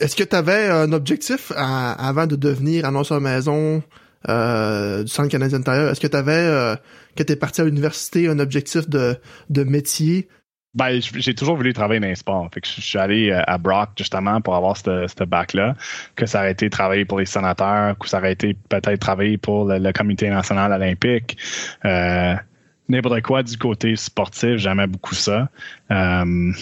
[0.00, 3.82] Est-ce que tu avais un objectif avant de devenir annonceur maison
[4.28, 5.90] euh, du Centre canadien intérieur?
[5.90, 6.76] Est-ce que tu avais, euh,
[7.16, 9.16] que tu es parti à l'université, un objectif de,
[9.50, 10.28] de métier?
[10.74, 12.48] Ben, j'ai toujours voulu travailler dans les sports.
[12.52, 15.74] Fait que je suis allé euh, à Brock justement pour avoir ce bac-là.
[16.14, 19.64] Que ça aurait été travailler pour les sénateurs, que ça aurait été peut-être travailler pour
[19.64, 21.38] le, comité national olympique.
[21.84, 22.34] Euh,
[22.88, 25.48] n'importe quoi du côté sportif, j'aimais beaucoup ça.
[25.90, 26.52] Euh,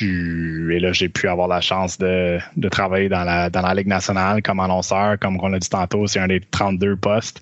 [0.00, 3.88] et là, j'ai pu avoir la chance de, de, travailler dans la, dans la Ligue
[3.88, 7.40] nationale comme annonceur, comme on l'a dit tantôt, c'est un des 32 postes.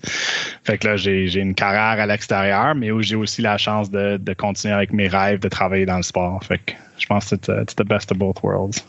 [0.63, 4.33] Fait que là, j'ai une carrière à l'extérieur, mais j'ai aussi la chance de, de
[4.33, 6.43] continuer avec mes rêves de travailler dans le sport.
[6.43, 8.83] Fait que je pense que c'est the best of both worlds.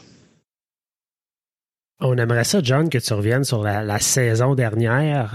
[2.00, 5.34] On aimerait ça, John, que tu reviennes sur la, saison dernière.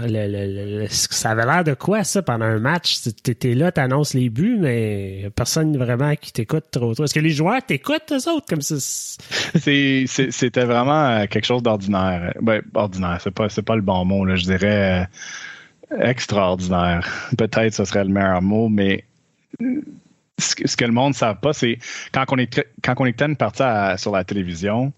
[0.88, 3.02] ça avait l'air de quoi, ça, pendant un match?
[3.22, 6.94] T'étais là, t'annonces les buts, mais personne vraiment qui t'écoute trop.
[6.94, 8.76] Est-ce que les joueurs t'écoutent, eux autres, comme ça?
[8.78, 12.32] C'était vraiment euh, quelque chose d'ordinaire.
[12.40, 14.26] Ben, ordinaire, c'est pas, pas le bon mot.
[14.34, 15.06] Je dirais
[15.92, 17.06] euh, extraordinaire.
[17.36, 19.04] Peut-être ce serait le meilleur mot, mais
[19.60, 19.82] euh,
[20.38, 21.78] ce que, le monde ne savent pas, c'est
[22.12, 23.62] quand on est quand on était une partie
[23.98, 24.94] sur la télévision,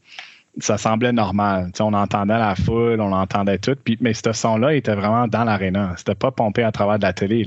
[0.59, 1.71] ça semblait normal.
[1.81, 3.77] on entendait la foule, on entendait tout.
[3.85, 5.95] Puis, mais ce son-là était vraiment dans l'aréna.
[5.97, 7.47] C'était pas pompé à travers de la télé.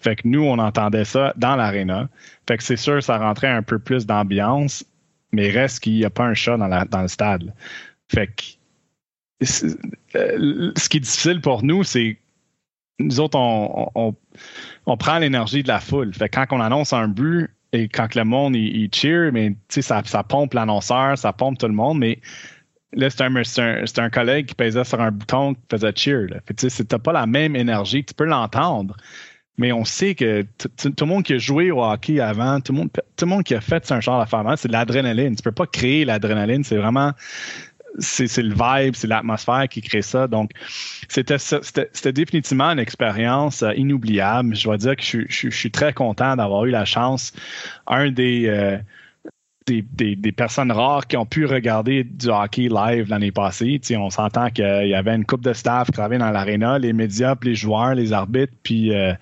[0.00, 2.08] Fait que nous, on entendait ça dans l'aréna.
[2.46, 4.84] Fait que c'est sûr, ça rentrait un peu plus d'ambiance,
[5.32, 7.54] mais reste qu'il n'y a pas un chat dans, le stade.
[8.08, 8.42] Fait que
[10.14, 12.18] euh, ce qui est difficile pour nous, c'est
[12.98, 14.14] nous autres, on,
[14.86, 16.14] on prend l'énergie de la foule.
[16.14, 20.02] Fait que quand on annonce un but, et quand le monde il, cheer, mais ça,
[20.04, 22.20] ça pompe l'annonceur, ça pompe tout le monde, mais
[22.92, 26.26] là, c'est un, un, collègue qui pesait sur un bouton qui faisait cheer.
[26.56, 28.96] Tu n'as pas la même énergie, tu peux l'entendre,
[29.58, 32.78] mais on sait que tout le monde qui a joué au hockey avant, tout le
[32.78, 35.34] monde, tout le monde qui a fait un genre d'affaire, c'est de l'adrénaline.
[35.34, 37.12] Tu peux pas créer l'adrénaline, c'est vraiment
[37.98, 40.26] c'est le vibe, c'est l'atmosphère qui crée ça.
[40.26, 40.50] Donc,
[41.08, 44.54] c'était définitivement une expérience euh, inoubliable.
[44.54, 47.32] Je dois dire que je, suis très content d'avoir eu la chance.
[47.86, 48.78] Un des, euh,
[49.66, 53.80] des, des, personnes rares qui ont pu regarder du hockey live l'année passée.
[53.96, 57.54] on s'entend qu'il y avait une coupe de staff qui dans l'aréna, les médias, les
[57.54, 59.12] joueurs, les arbitres, puis euh,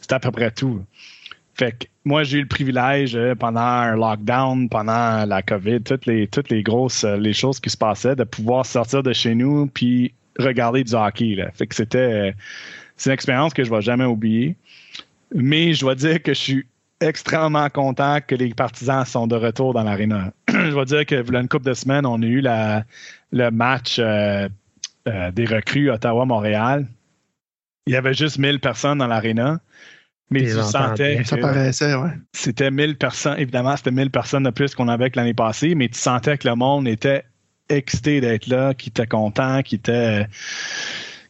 [0.00, 0.82] c'était à peu près tout.
[2.04, 6.50] Moi, j'ai eu le privilège euh, pendant un lockdown, pendant la COVID, toutes les, toutes
[6.50, 10.12] les grosses euh, les choses qui se passaient, de pouvoir sortir de chez nous puis
[10.38, 11.36] regarder du hockey.
[11.70, 12.32] C'était euh,
[12.96, 14.56] c'est une expérience que je ne vais jamais oublier.
[15.34, 16.66] Mais je dois dire que je suis
[17.00, 20.32] extrêmement content que les partisans sont de retour dans l'aréna.
[20.48, 25.90] je dois dire que une couple de semaines, on a eu le match des recrues
[25.90, 26.86] Ottawa-Montréal.
[27.86, 29.58] Il y avait juste 1000 personnes dans l'aréna.
[30.32, 31.22] Mais tu sentais.
[31.24, 32.10] Ça paraissait, ouais.
[32.32, 35.88] C'était 1000 personnes, évidemment, c'était 1000 personnes de plus qu'on avait que l'année passée, mais
[35.88, 37.24] tu sentais que le monde était
[37.68, 40.26] excité d'être là, qui était content, qui était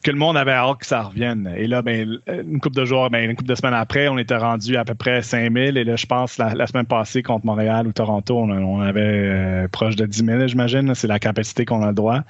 [0.03, 1.53] que le monde avait hâte que ça revienne.
[1.57, 4.37] Et là, ben, une couple de jours, ben, une couple de semaines après, on était
[4.37, 5.77] rendu à peu près 5000.
[5.77, 9.95] Et là, je pense, la, semaine passée, contre Montréal ou Toronto, on, avait euh, proche
[9.95, 10.95] de 10 000, j'imagine.
[10.95, 12.21] C'est la capacité qu'on a le droit.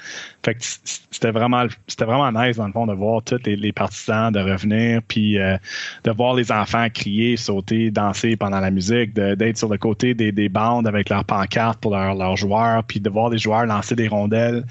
[0.45, 4.31] Fait que c'était vraiment, c'était vraiment nice, dans le fond, de voir tous les, partisans
[4.31, 5.57] de revenir, puis euh,
[6.05, 10.31] de voir les enfants crier, sauter, danser pendant la musique, d'être sur le côté des,
[10.31, 14.09] des bandes avec leurs pancartes pour leurs joueurs, puis de voir les joueurs lancer des
[14.09, 14.65] rondelles.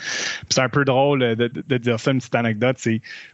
[0.49, 2.77] C'est un peu drôle de, de, dire ça, une petite anecdote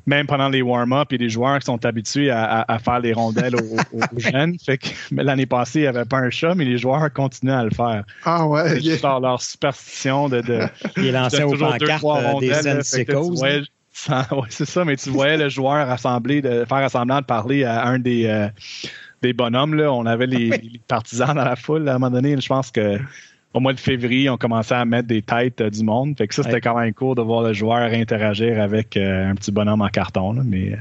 [0.05, 3.13] même pendant les warm-up, il y a des joueurs qui sont habitués à, faire les
[3.13, 4.57] rondelles aux, jeunes.
[4.63, 7.63] Fait que l'année passée, il n'y avait pas un chat, mais les joueurs continuaient à
[7.63, 8.03] le faire.
[8.25, 8.79] Ah ouais.
[8.79, 10.41] C'est leur superstition de.
[10.41, 10.61] de
[10.97, 12.51] il lancé aux pancartes euh, des
[14.09, 17.87] ouais, c'est ça, mais tu voyais le joueur assembler, de faire semblant de parler à
[17.87, 18.47] un des, euh,
[19.21, 19.73] des bonhommes.
[19.73, 19.91] Là.
[19.91, 22.39] On avait les, les, partisans dans la foule à un moment donné.
[22.39, 22.99] Je pense que
[23.57, 26.15] au mois de février, on commençait à mettre des têtes euh, du monde.
[26.17, 29.35] Fait que ça, c'était quand même cool de voir le joueur interagir avec euh, un
[29.35, 30.33] petit bonhomme en carton.
[30.45, 30.73] mais...
[30.73, 30.77] Euh.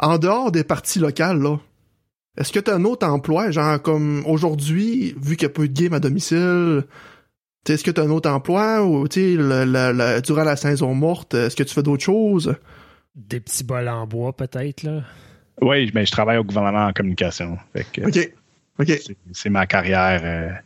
[0.00, 1.58] En dehors des parties locales, là,
[2.36, 5.62] est-ce que tu as un autre emploi, genre comme aujourd'hui, vu qu'il n'y a pas
[5.62, 6.84] eu de game à domicile,
[7.68, 8.84] est-ce que tu as un autre emploi?
[8.84, 12.54] Ou durant la saison morte, est-ce que tu fais d'autres choses?
[13.16, 15.02] Des petits bols en bois, peut-être, là?
[15.60, 17.58] Oui, mais je travaille au gouvernement en communication.
[17.76, 18.00] OK.
[18.78, 18.92] OK.
[19.32, 20.62] C'est ma carrière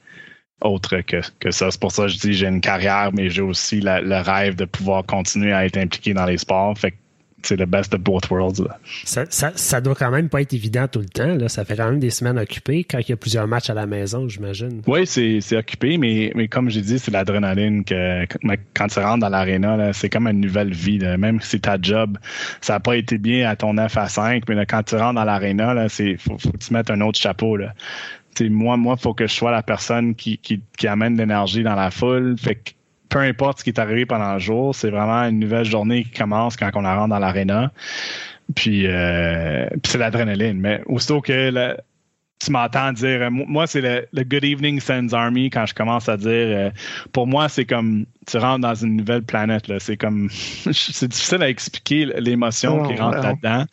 [0.64, 1.70] autre que, que ça.
[1.70, 4.64] C'est pour ça que je dis j'ai une carrière, mais j'ai aussi le rêve de
[4.64, 6.76] pouvoir continuer à être impliqué dans les sports.
[6.78, 6.94] Fait
[7.42, 8.68] c'est le best of both worlds.
[9.04, 11.34] Ça, ça, ça, doit quand même pas être évident tout le temps.
[11.34, 11.48] Là.
[11.48, 13.86] Ça fait quand même des semaines occupées quand il y a plusieurs matchs à la
[13.86, 14.82] maison, j'imagine.
[14.86, 18.26] Oui, c'est, c'est occupé, mais, mais comme j'ai dit, c'est l'adrénaline que
[18.74, 20.98] quand tu rentres dans l'aréna, c'est comme une nouvelle vie.
[20.98, 22.18] Même si ta job,
[22.60, 25.24] ça n'a pas été bien à ton 9 à 5, mais quand tu rentres dans
[25.24, 27.56] l'aréna, il faut, faut que tu mettes un autre chapeau.
[27.56, 27.74] Là
[28.40, 31.90] moi, moi, faut que je sois la personne qui, qui, qui amène l'énergie dans la
[31.90, 32.36] foule.
[32.38, 32.70] Fait que
[33.08, 36.12] peu importe ce qui est arrivé pendant le jour, c'est vraiment une nouvelle journée qui
[36.12, 37.70] commence quand on rentre dans l'aréna.
[38.54, 40.58] Puis, euh, puis c'est l'adrénaline.
[40.58, 41.76] Mais aussitôt que
[42.44, 46.30] tu m'entends dire, moi, c'est le, Good Evening Sens Army quand je commence à dire,
[46.30, 46.70] euh,
[47.12, 49.70] pour moi, c'est comme tu rentres dans une nouvelle planète.
[49.78, 50.28] C'est comme,
[50.72, 53.66] c'est difficile à expliquer l'émotion qui rentre là-dedans.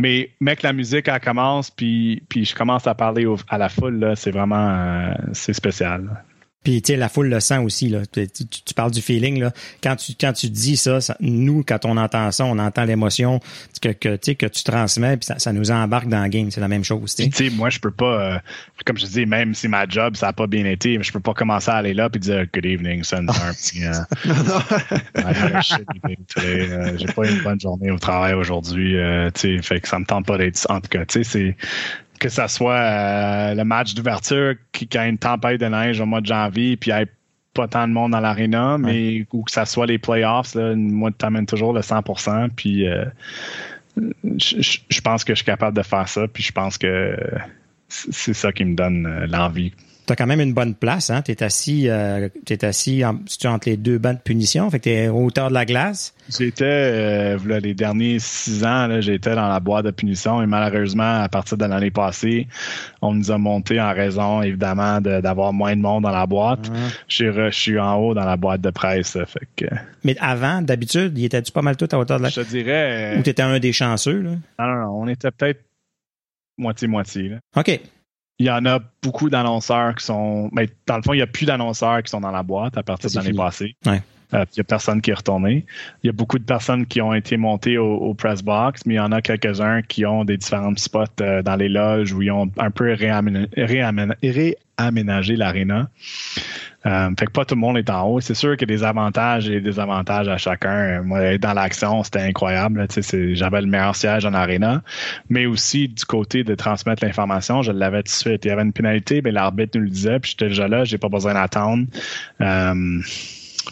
[0.00, 4.14] Mais mec, la musique, elle commence, puis, puis je commence à parler à la foule,
[4.16, 6.24] c'est vraiment euh, c'est spécial.
[6.62, 8.00] Puis tu sais, la foule le sent aussi là.
[8.12, 9.50] Tu, tu, parles du feeling là.
[9.82, 13.40] Quand tu quand tu dis ça, nous quand on entend ça, on entend l'émotion
[13.80, 16.50] que que tu que tu transmets, puis ça, ça, nous embarque dans le game.
[16.50, 17.14] C'est la même chose.
[17.14, 18.38] Tu sais, moi je peux pas, euh,
[18.84, 21.20] comme je dis, même si ma job ça a pas bien été, mais je peux
[21.20, 23.26] pas commencer à aller là puis dire Good evening, son.
[26.38, 28.96] Euh, j'ai pas eu une bonne journée au travail aujourd'hui.
[28.96, 30.66] Euh, tu sais, fait que ça me tente pas d'être.
[30.68, 31.56] En tout cas, tu sais, c'est
[32.20, 36.20] que ça soit euh, le match d'ouverture qui, a une tempête de neige au mois
[36.20, 37.06] de janvier, puis il n'y a
[37.54, 41.10] pas tant de monde dans l'aréna, mais ou que ça soit les playoffs, là, moi,
[41.10, 43.06] tu toujours le 100%, puis euh,
[43.96, 47.16] je, pense que je suis capable de faire ça, puis je pense que
[47.88, 49.72] c'est ça qui me donne euh, l'envie
[50.10, 51.10] tu as quand même une bonne place.
[51.10, 51.22] Hein?
[51.22, 54.68] Tu es assis, euh, es assis entre les deux bancs de punition.
[54.68, 56.14] Fait que tu es hauteur de la glace.
[56.28, 61.28] J'étais, euh, les derniers six ans, j'étais dans la boîte de punition et malheureusement, à
[61.28, 62.48] partir de l'année passée,
[63.02, 66.70] on nous a monté en raison, évidemment, d'avoir moins de monde dans la boîte.
[67.06, 69.12] Je, suis en haut dans la boîte de presse.
[69.12, 69.66] Fait que...
[70.02, 72.44] Mais avant, d'habitude, il était-tu pas mal tout à hauteur de la glace?
[72.44, 73.16] Je te dirais.
[73.16, 74.20] Ou tu étais un des chanceux?
[74.22, 74.30] Là?
[74.58, 75.02] Non, non, non.
[75.02, 75.62] On était peut-être
[76.58, 77.36] moitié-moitié.
[77.56, 77.80] OK
[78.40, 80.48] il y en a beaucoup d'annonceurs qui sont.
[80.52, 82.82] Mais dans le fond, il n'y a plus d'annonceurs qui sont dans la boîte à
[82.82, 83.76] partir de l'année passée.
[83.86, 83.92] Euh,
[84.32, 85.66] il n'y a personne qui est retourné.
[86.02, 88.96] Il y a beaucoup de personnes qui ont été montées au, press box, mais il
[88.96, 92.30] y en a quelques-uns qui ont des différents spots euh, dans les loges où ils
[92.30, 94.56] ont un peu réaménagé
[95.36, 95.88] l'aréna.
[96.86, 98.20] Euh, fait que pas tout le monde est en haut.
[98.20, 101.02] C'est sûr qu'il y a des avantages et des désavantages à chacun.
[101.02, 102.86] Moi, dans l'action, c'était incroyable.
[103.34, 104.82] J'avais le meilleur siège en arena.
[105.28, 108.44] Mais aussi, du côté de transmettre l'information, je l'avais tout de suite.
[108.44, 110.98] Il y avait une pénalité, mais l'arbitre nous le disait, puis j'étais déjà là, j'ai
[110.98, 111.86] pas besoin d'attendre.
[112.40, 113.00] Euh,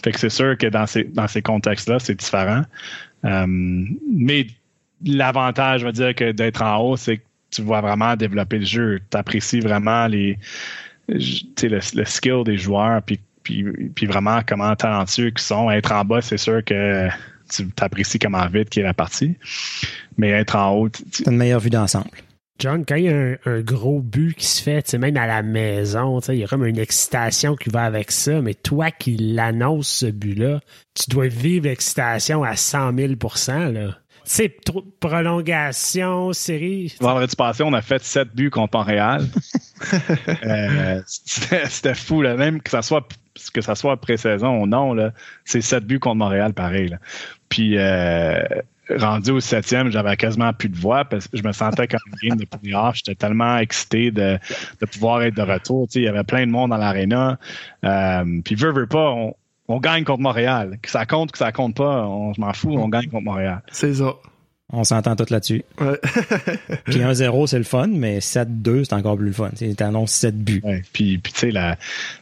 [0.02, 2.62] fait que c'est sûr que dans ces, dans ces contextes-là, c'est différent.
[3.24, 4.46] Euh, mais
[5.04, 8.66] l'avantage, je veux dire, que d'être en haut, c'est que tu vois vraiment développer le
[8.66, 9.00] jeu.
[9.10, 10.38] Tu apprécies vraiment les,
[11.08, 15.70] le, le skill des joueurs, puis, puis, vraiment comment talentueux qu'ils sont.
[15.70, 17.08] Être en bas, c'est sûr que
[17.50, 19.36] tu apprécies comment vite qui est la partie.
[20.16, 22.10] Mais être en haut, tu as une meilleure vue d'ensemble.
[22.58, 26.18] John, quand il y a un, gros but qui se fait, même à la maison,
[26.18, 30.06] il y a comme une excitation qui va avec ça, mais toi qui l'annonces ce
[30.06, 30.60] but-là,
[30.94, 33.96] tu dois vivre l'excitation à 100 000% là.
[34.30, 34.54] C'est
[35.00, 36.94] prolongation, série.
[37.00, 39.24] Vendredi passé, on a fait sept buts contre Montréal.
[40.44, 42.36] euh, C'était fou, là.
[42.36, 43.08] même que ça soit
[43.54, 44.94] que ça soit pré-saison ou non,
[45.46, 46.88] c'est sept buts contre Montréal, pareil.
[46.88, 46.98] Là.
[47.48, 48.42] Puis euh,
[48.96, 52.28] rendu au septième, j'avais quasiment plus de voix parce que je me sentais comme une
[52.28, 52.96] game de playoff.
[52.96, 54.38] J'étais tellement excité de,
[54.80, 55.88] de, pouvoir être de retour.
[55.94, 57.38] il y avait plein de monde dans l'aréna.
[57.82, 59.34] Euh, puis veut, veut pas, on,
[59.68, 60.78] on gagne contre Montréal.
[60.82, 63.62] Que ça compte, que ça compte pas, on, je m'en fous, on gagne contre Montréal.
[63.70, 64.14] C'est ça.
[64.70, 65.64] On s'entend tout là-dessus.
[65.80, 65.98] Ouais.
[66.84, 69.50] puis 1-0, c'est le fun, mais 7-2, c'est encore plus le fun.
[69.56, 70.60] Tu annonces 7 buts.
[70.62, 70.82] Ouais.
[70.92, 71.76] Puis, puis tu sais,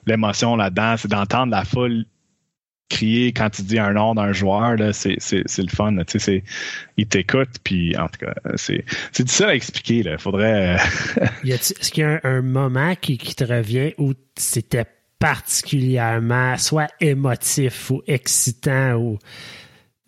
[0.07, 2.05] l'émotion là-dedans, c'est d'entendre la foule
[2.88, 5.92] crier quand tu dis un nom d'un joueur, c'est, le fun.
[5.92, 6.05] Là.
[6.97, 10.03] Il t'écoute, puis en tout cas, c'est, c'est difficile à expliquer.
[10.07, 10.76] Il faudrait.
[10.76, 14.86] Euh, est-ce qu'il y a un, moment qui, qui, te revient où c'était
[15.18, 19.18] particulièrement soit émotif ou excitant ou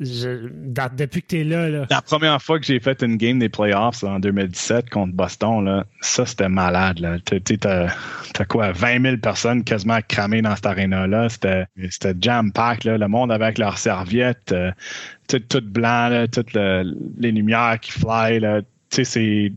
[0.00, 3.48] depuis que tu es là, là, La première fois que j'ai fait une game des
[3.48, 7.00] playoffs en 2017 contre Boston, là, ça c'était malade.
[7.00, 7.16] Là.
[7.24, 11.28] T'as, quoi, 20 000 personnes quasiment cramées dans cette aréna-là.
[11.28, 11.66] C'était,
[12.20, 12.84] jam-pack.
[12.84, 14.70] Le monde avec leurs serviettes, euh,
[15.26, 18.40] tout, blanc, toutes les lumières qui fly.
[18.90, 19.52] C'est,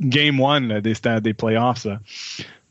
[0.00, 1.86] game one des, des playoffs.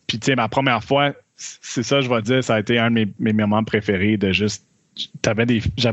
[0.08, 3.34] Puis ma première fois, c'est ça, je vais dire, ça a été un de mes,
[3.34, 4.66] moments préférés de juste.
[5.24, 5.46] J'avais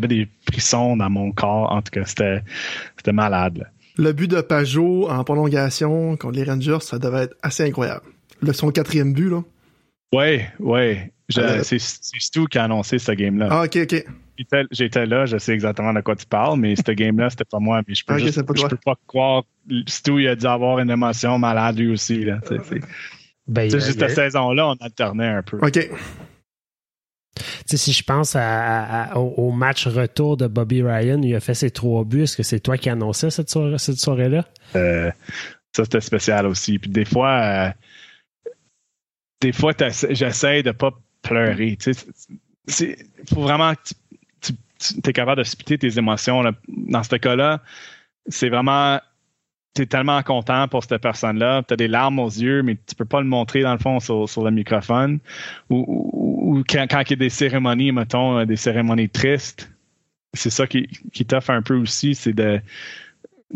[0.09, 1.72] des frissons dans mon corps.
[1.72, 3.68] En tout cas, c'était, malade.
[3.97, 8.07] Le but de Pajot en prolongation contre les Rangers, ça devait être assez incroyable.
[8.40, 9.43] Le, son quatrième but, là.
[10.12, 10.99] Oui, oui.
[11.28, 13.49] C'est, Stu qui a annoncé ce game-là.
[13.51, 14.05] Ah, ok, ok.
[14.70, 17.82] J'étais, là, je sais exactement de quoi tu parles, mais ce game-là, c'était pas moi.
[17.86, 19.43] Mais je peux, je peux pas croire.
[19.86, 22.24] Stu, il a dû avoir une émotion malade lui aussi.
[22.24, 22.40] Là,
[23.47, 25.59] ben, c'est juste cette saison-là, on alternait un peu.
[25.61, 25.78] OK.
[27.66, 28.36] sais, si je pense
[29.16, 32.22] au, match retour de Bobby Ryan, il a fait ses trois buts.
[32.22, 34.45] Est-ce que c'est toi qui annonçais cette, soirée, cette soirée-là?
[34.76, 35.11] Euh,
[35.74, 36.78] ça, c'était spécial aussi.
[36.78, 37.70] Puis des fois, euh,
[39.40, 39.72] des fois,
[40.11, 41.76] j'essaie de pas pleurer.
[42.78, 42.97] Il
[43.28, 43.80] faut vraiment que
[44.40, 44.55] tu,
[45.05, 46.45] es capable de splitter tes émotions.
[46.68, 47.61] Dans ce cas-là,
[48.28, 49.01] c'est vraiment
[49.74, 52.94] tu es tellement content pour cette personne-là, tu as des larmes aux yeux, mais tu
[52.94, 55.18] peux pas le montrer dans le fond sur, le microphone.
[55.70, 59.70] Ou, quand, il y a des cérémonies, mettons, euh, des cérémonies tristes,
[60.34, 62.60] c'est ça qui, qui t'offre un peu aussi, c'est de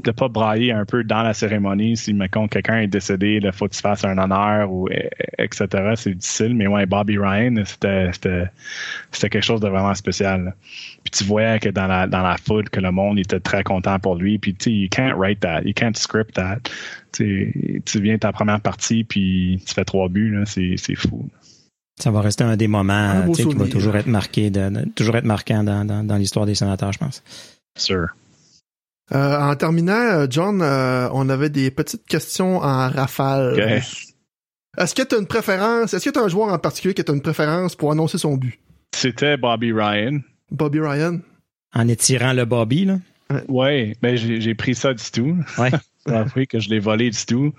[0.03, 3.66] de pas brailler un peu dans la cérémonie si mettons quelqu'un est décédé il faut
[3.66, 4.88] que tu fasses un honneur ou
[5.38, 10.55] etc c'est difficile mais ouais Bobby Ryan c'était c'était quelque chose de vraiment spécial
[11.07, 14.01] puis tu voyais que dans la dans la foule que le monde était très content
[14.01, 14.38] pour lui.
[14.38, 15.62] Puis tu sais you can't write that.
[15.62, 16.59] You can't script that.
[17.12, 21.28] Tu tu viens ta première partie puis tu fais trois buts c'est c'est fou.
[22.01, 25.62] Ça va rester un des moments qui va toujours être marqué de, toujours être marquant
[25.62, 27.22] dans, dans, dans l'histoire des sénateurs je pense.
[27.78, 28.09] Sûr
[29.14, 33.82] euh, en terminant, euh, John, euh, on avait des petites questions en rafale.
[34.76, 35.94] Est-ce que tu as une préférence?
[35.94, 38.36] Est-ce que tu as un joueur en particulier qui a une préférence pour annoncer son
[38.36, 38.59] but?
[38.94, 40.20] C'était Bobby Ryan.
[40.50, 41.20] Bobby Ryan?
[41.74, 42.98] En étirant le Bobby, là?
[43.48, 45.36] Oui, ben j'ai pris ça du tout.
[45.59, 45.70] Ouais.
[46.46, 47.52] que je l'ai volé du tout.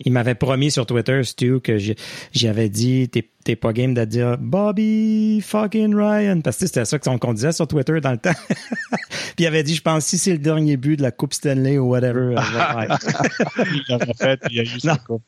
[0.00, 1.78] Il m'avait promis sur Twitter, Stu, que
[2.32, 6.40] j'avais dit t'es pas game de dire Bobby fucking Ryan.
[6.40, 8.34] Parce que c'était ça qu'on disait sur Twitter dans le temps.
[9.36, 11.78] Puis il avait dit, je pense, si c'est le dernier but de la Coupe Stanley
[11.78, 12.34] ou whatever.
[13.58, 15.22] il l'avait fait, il a eu sa coupe.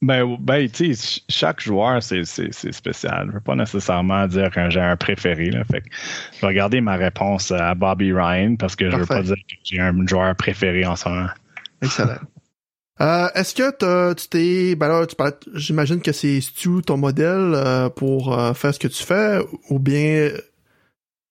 [0.00, 3.26] Ben, ben tu sais, chaque joueur, c'est spécial.
[3.28, 5.50] Je veux pas nécessairement dire que j'ai un préféré.
[5.50, 5.62] Là.
[5.64, 5.88] Fait que
[6.34, 9.54] je vais regarder ma réponse à Bobby Ryan parce que je veux pas dire que
[9.62, 11.28] j'ai un joueur préféré en ce moment.
[11.82, 12.18] Excellent.
[13.02, 15.16] Euh, Est-ce que tu t'es, ben là, tu
[15.54, 19.40] j'imagine que c'est Stu ton modèle euh, pour euh, faire ce que tu fais,
[19.70, 20.30] ou bien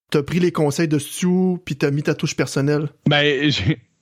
[0.09, 2.89] t'as pris les conseils de Stu puis t'as mis ta touche personnelle?
[3.07, 3.49] Ben,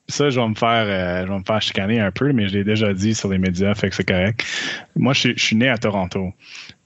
[0.09, 2.55] ça, je vais me faire, euh, je vais me faire chicaner un peu, mais je
[2.55, 4.43] l'ai déjà dit sur les médias, fait que c'est correct.
[4.95, 6.33] Moi, je, suis né à Toronto.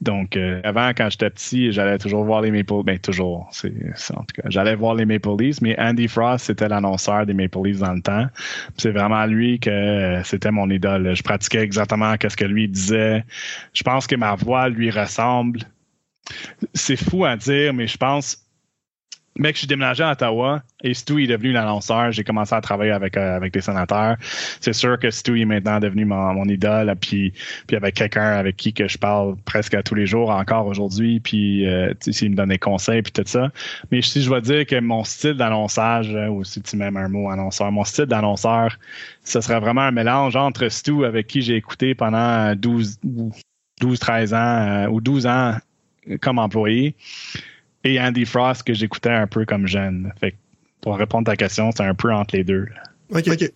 [0.01, 2.85] Donc, euh, avant, quand j'étais petit, j'allais toujours voir les Maple Leafs.
[2.85, 3.71] Ben, toujours, c'est,
[4.13, 7.59] en tout cas, j'allais voir les Maple Leafs, mais Andy Frost, c'était l'annonceur des Maple
[7.63, 8.27] Leafs dans le temps.
[8.77, 11.15] C'est vraiment lui que euh, c'était mon idole.
[11.15, 13.23] Je pratiquais exactement ce que lui disait.
[13.73, 15.61] Je pense que ma voix lui ressemble.
[16.73, 18.42] C'est fou à dire, mais je pense
[19.37, 22.11] mec, je suis déménagé à Ottawa et Stu est devenu l'annonceur.
[22.11, 24.17] J'ai commencé à travailler avec euh, avec des sénateurs.
[24.61, 26.93] C'est sûr que Stu est maintenant devenu mon, mon idole.
[26.99, 27.33] Puis
[27.67, 31.19] puis avec quelqu'un avec qui que je parle presque à tous les jours encore aujourd'hui.
[31.19, 33.49] Puis euh, il me donne des conseils puis tout ça.
[33.91, 37.09] Mais si je dois dire que mon style d'annonçage euh, ou si tu m'aimes un
[37.09, 38.77] mot annonceur, mon style d'annonceur,
[39.23, 42.99] ce serait vraiment un mélange entre Stu avec qui j'ai écouté pendant 12
[43.81, 45.55] 12 13 ans euh, ou 12 ans
[46.21, 46.95] comme employé
[47.83, 50.13] et Andy Frost que j'écoutais un peu comme jeune.
[50.19, 50.35] Fait
[50.81, 52.67] pour répondre à ta question, c'est un peu entre les deux.
[53.09, 53.51] OK, OK.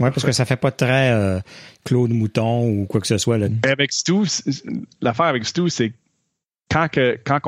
[0.00, 1.38] Ouais, parce que ça fait pas très euh,
[1.84, 3.38] Claude Mouton ou quoi que ce soit.
[3.38, 3.46] Là.
[3.62, 4.24] Avec Stu,
[5.00, 5.92] l'affaire avec Stu, c'est
[6.68, 7.40] quand, que, quand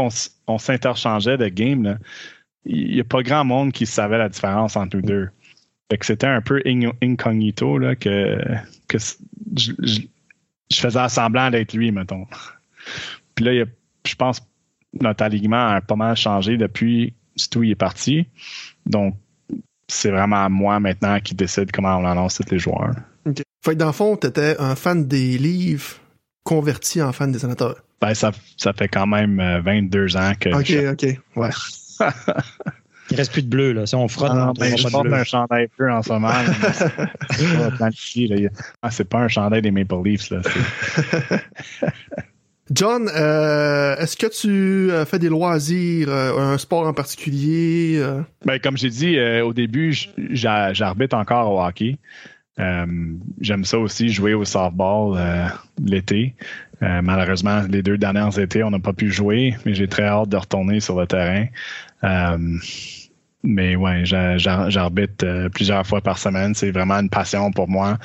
[0.46, 1.98] on, s'interchangeait de game,
[2.64, 5.28] il n'y a pas grand monde qui savait la différence entre nous deux.
[5.90, 6.62] Fait que c'était un peu
[7.02, 8.38] incognito là, que,
[8.86, 8.98] que
[9.56, 10.00] je, je,
[10.72, 12.26] faisais semblant d'être lui, mettons.
[13.34, 13.64] Puis là,
[14.04, 14.40] je pense
[15.00, 18.26] notre alignement a pas mal changé depuis Stu est parti.
[18.86, 19.14] Donc,
[19.88, 22.94] c'est vraiment moi maintenant qui décide comment on annonce tous les joueurs.
[23.64, 25.96] Fait que dans le fond, tu étais un fan des livres
[26.44, 27.82] converti en fan des sénateurs.
[28.00, 30.50] Ben, ça, ça fait quand même 22 euh, ans que.
[30.50, 31.18] OK, OK.
[31.36, 31.50] Ouais.
[33.10, 33.86] Il reste plus de bleu, là.
[33.86, 36.32] Si on frotte, ah, ben, je porte un chandail bleu en ce moment.
[38.82, 40.40] Ah, c'est pas un chandail des Maple Leafs, là.
[42.70, 48.02] John, euh, est-ce que tu euh, fais des loisirs, euh, un sport en particulier?
[48.44, 49.96] Ben, comme j'ai dit au début,
[50.30, 51.98] j'arbitre encore au hockey.
[52.58, 55.18] J'aime ça aussi, jouer au softball
[55.82, 56.34] l'été.
[56.80, 60.36] malheureusement, les deux dernières étés, on n'a pas pu jouer, mais j'ai très hâte de
[60.36, 61.46] retourner sur le terrain.
[63.44, 66.54] mais ouais, j'arbitre plusieurs fois par semaine.
[66.54, 67.98] C'est vraiment une passion pour moi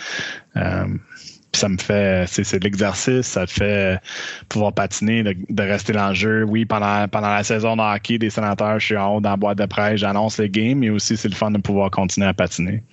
[1.61, 4.01] ça me fait, c'est de l'exercice, ça te fait
[4.49, 6.43] pouvoir patiner, de, rester dans le jeu.
[6.43, 9.37] Oui, pendant, pendant la saison de hockey des sénateurs, je suis en haut dans la
[9.37, 12.33] boîte de presse, j'annonce les games, mais aussi c'est le fun de pouvoir continuer à
[12.33, 12.83] patiner.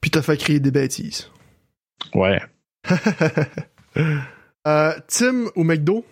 [0.00, 1.30] Puis t'as fait créer des bêtises.
[2.14, 2.40] Ouais.
[4.66, 6.04] euh, Tim ou McDo?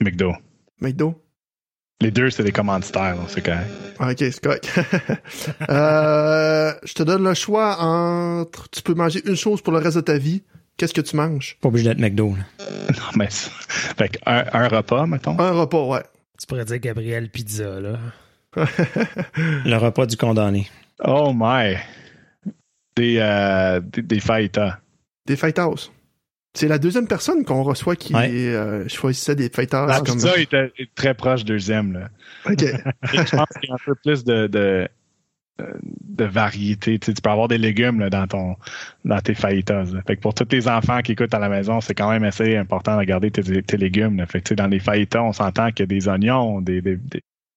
[0.00, 0.34] McDo.
[0.80, 1.14] McDo?
[2.02, 3.70] Les deux, c'est des commanditaires, c'est correct.
[4.00, 4.70] Ok, c'est correct.
[5.68, 8.68] euh, je te donne le choix entre...
[8.70, 10.42] Tu peux manger une chose pour le reste de ta vie,
[10.80, 11.58] Qu'est-ce que tu manges?
[11.60, 12.34] Pas obligé d'être McDo.
[12.58, 15.38] Non, mais fait un, un, repas, mettons.
[15.38, 16.02] Un repas, ouais.
[16.40, 17.98] Tu pourrais dire Gabriel Pizza, là.
[18.56, 20.68] le repas du condamné.
[21.04, 21.76] Oh my.
[22.96, 24.78] Des, euh, des, des fajitas.
[25.26, 25.90] Des fajitas.
[26.54, 29.84] C'est la deuxième personne qu'on reçoit qui euh, choisissait des fajitas.
[29.84, 30.14] La comme...
[30.14, 31.92] pizza était très proche deuxième.
[31.92, 32.08] Là.
[32.46, 32.58] OK.
[33.02, 34.88] je pense qu'il y a un peu plus de, de
[36.08, 36.98] de variété.
[36.98, 38.56] Tu, peux avoir des légumes dans ton
[39.04, 39.84] dans tes fajitas.
[40.06, 42.56] Fait que pour tous les enfants qui écoutent à la maison, c'est quand même assez
[42.56, 44.24] important de garder tes, légumes.
[44.28, 46.82] Fait que, dans les fajitas, on s'entend qu'il y a des oignons, des,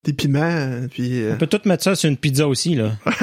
[0.04, 1.22] des piments, puis...
[1.22, 2.90] euh, On peut tout mettre ça sur une pizza aussi, là.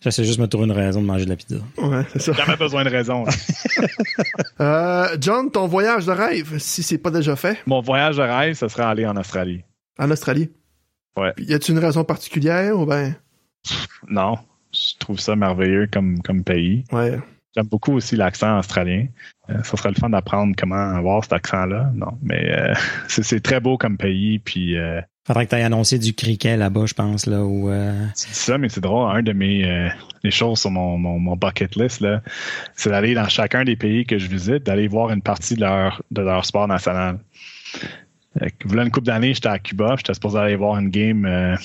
[0.00, 1.56] J'essaie juste de me trouver une raison de manger de la pizza.
[1.78, 2.32] ouais, c'est ça.
[2.32, 3.24] Jamais besoin de raison.
[4.60, 8.54] Euh, John, ton voyage de rêve, si c'est pas déjà fait, Mon voyage de rêve,
[8.54, 9.62] ce serait aller en Australie.
[10.00, 10.50] en Australie.
[11.18, 11.32] Ouais.
[11.38, 13.14] Y a-tu une raison particulière ou ben...
[14.08, 14.38] Non,
[14.72, 16.84] je trouve ça merveilleux comme, comme pays.
[16.92, 17.18] Ouais.
[17.56, 19.06] J'aime beaucoup aussi l'accent australien.
[19.50, 21.90] Euh, ça serait le fun d'apprendre comment avoir cet accent-là.
[21.94, 22.74] Non, mais euh,
[23.08, 24.38] c'est très beau comme pays.
[24.38, 27.92] Puis euh, Faudrait que tu aies annoncé du cricket là-bas, je pense, là, où, euh,
[28.18, 29.14] tu dis ça, mais c'est drôle.
[29.14, 29.90] Un de mes euh,
[30.24, 32.22] les choses sur mon, mon, mon bucket list, là,
[32.74, 36.02] c'est d'aller dans chacun des pays que je visite, d'aller voir une partie de leur
[36.10, 37.18] de leur sport national.
[38.64, 39.94] Voilà une couple d'années, j'étais à Cuba.
[39.96, 41.56] J'étais supposé aller voir une game euh,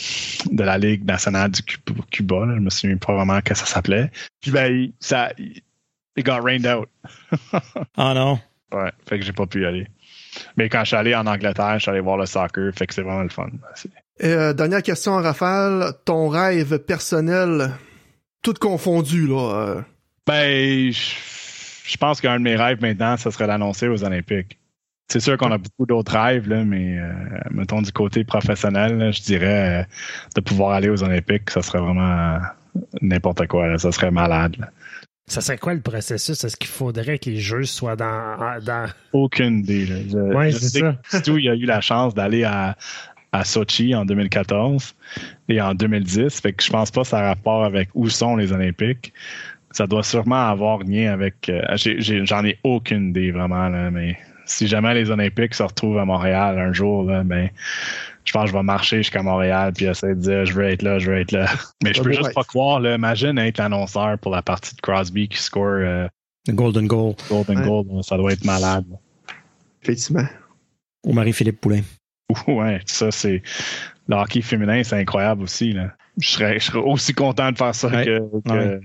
[0.52, 1.78] de la Ligue nationale du Cu-
[2.12, 2.46] Cuba.
[2.46, 2.56] là.
[2.56, 4.10] Je me souviens pas vraiment que ça s'appelait.
[4.42, 6.90] Puis ben, il- ça, it got rained out.
[7.98, 8.40] Ah non.
[8.74, 9.88] Ouais, fait que j'ai pas pu y aller.
[10.58, 12.94] Mais quand je suis allé en Angleterre, je suis allé voir le soccer, fait que
[12.96, 13.50] c'est vraiment le fun.
[14.24, 17.70] Euh, dernière question rafale, ton rêve personnel,
[18.42, 19.56] tout confondu, là.
[19.56, 19.82] euh,
[20.26, 21.00] Ben, je
[21.86, 24.58] je pense qu'un de mes rêves maintenant, ce serait d'annoncer aux Olympiques.
[25.14, 27.12] C'est sûr qu'on a beaucoup d'autres rêves, là, mais euh,
[27.52, 29.84] mettons du côté professionnel, là, je dirais euh,
[30.36, 32.38] de pouvoir aller aux Olympiques, ça serait vraiment euh,
[33.02, 33.68] n'importe quoi.
[33.68, 33.78] là.
[33.78, 34.56] ça serait malade.
[35.28, 36.44] Ça serait quoi le processus?
[36.44, 38.60] Est-ce qu'il faudrait que les jeux soient dans.
[38.66, 38.90] dans...
[39.14, 39.86] Aucune idée.
[39.86, 40.98] Je, Ouais, je c'est sais ça.
[41.12, 42.76] que Stu, il a eu la chance d'aller à,
[43.32, 44.96] à Sochi en 2014
[45.48, 46.42] et en 2010.
[46.42, 49.14] Fait que je pense pas que ça a rapport avec où sont les Olympiques.
[49.70, 51.50] Ça doit sûrement avoir lien avec.
[51.50, 56.06] euh, J'en ai, aucune idée vraiment, là, mais si jamais les Olympiques se retrouvent à
[56.06, 57.50] Montréal un jour, là, ben,
[58.26, 60.82] je pense que je vais marcher jusqu'à Montréal puis essayer de dire je veux être
[60.82, 61.48] là, je veux être là.
[61.84, 65.28] Mais je peux juste pas croire, là, imagine être l'annonceur pour la partie de Crosby
[65.28, 66.08] qui score euh,
[66.48, 67.16] Le Golden Goal.
[67.30, 67.66] Golden Ouais.
[67.66, 68.04] Goal.
[68.04, 68.86] Ça doit être malade.
[69.82, 70.26] effectivement.
[71.06, 71.82] Ou Marie-Philippe Poulain.
[72.48, 73.42] Ouais, ça, c'est.
[74.08, 75.72] Le hockey féminin, c'est incroyable aussi.
[75.74, 75.92] Là.
[76.18, 78.06] Je, serais, je serais aussi content de faire ça Ouais.
[78.06, 78.20] que.
[78.20, 78.80] que- Ouais.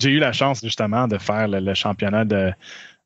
[0.00, 2.52] J'ai eu la chance, justement, de faire le, le championnat de.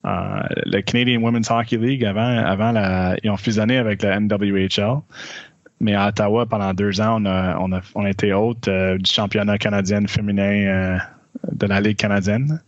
[0.05, 3.17] Euh, le Canadian Women's Hockey League avant, avant la.
[3.23, 5.01] Ils ont fusionné avec la NWHL.
[5.81, 9.11] Mais à Ottawa, pendant deux ans, on a, on a, on été hôte euh, du
[9.11, 10.99] championnat canadien féminin euh,
[11.53, 12.61] de la Ligue canadienne.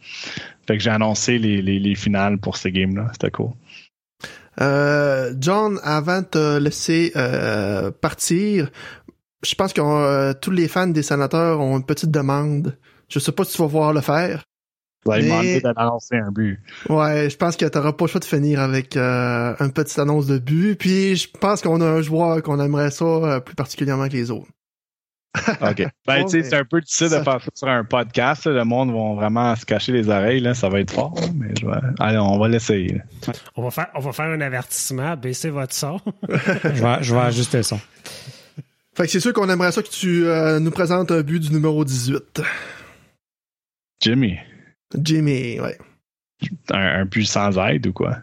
[0.66, 3.09] Fait que j'ai annoncé les, les, les finales pour ces games-là.
[3.12, 3.51] C'était cool.
[4.59, 7.12] John, avant de te laisser
[8.01, 8.70] partir,
[9.45, 12.76] je pense que tous les fans des sénateurs ont une petite demande.
[13.09, 14.45] Je sais pas si tu vas pouvoir le faire.
[15.07, 16.61] Vous avez Mais- demandé d'annoncer un but.
[16.88, 20.26] Ouais, je pense que t'auras pas le choix de finir avec euh, une petite annonce
[20.26, 20.76] de but.
[20.78, 24.30] Puis je pense qu'on a un joueur qu'on aimerait ça euh, plus particulièrement que les
[24.30, 24.48] autres.
[25.61, 25.86] OK.
[26.07, 28.46] Ben, tu sais, c'est un peu difficile ça- de faire ça sur un podcast.
[28.46, 28.52] là.
[28.52, 30.40] Le monde va vraiment se cacher les oreilles.
[30.40, 30.54] Là.
[30.54, 31.72] Ça va être fort, là, mais je vais...
[32.00, 33.02] Allez, on va l'essayer.
[33.54, 35.14] On, va faire, on va faire un avertissement.
[35.16, 36.00] Baissez votre son.
[36.28, 37.78] Je vais, je vais ajuster le son.
[38.96, 41.50] Fait que c'est sûr qu'on aimerait ça que tu euh, nous présentes un but du
[41.52, 42.40] numéro 18.
[44.00, 44.38] Jimmy,
[44.95, 45.78] Jimmy, ouais.
[46.70, 48.18] un, un but sans aide ou quoi?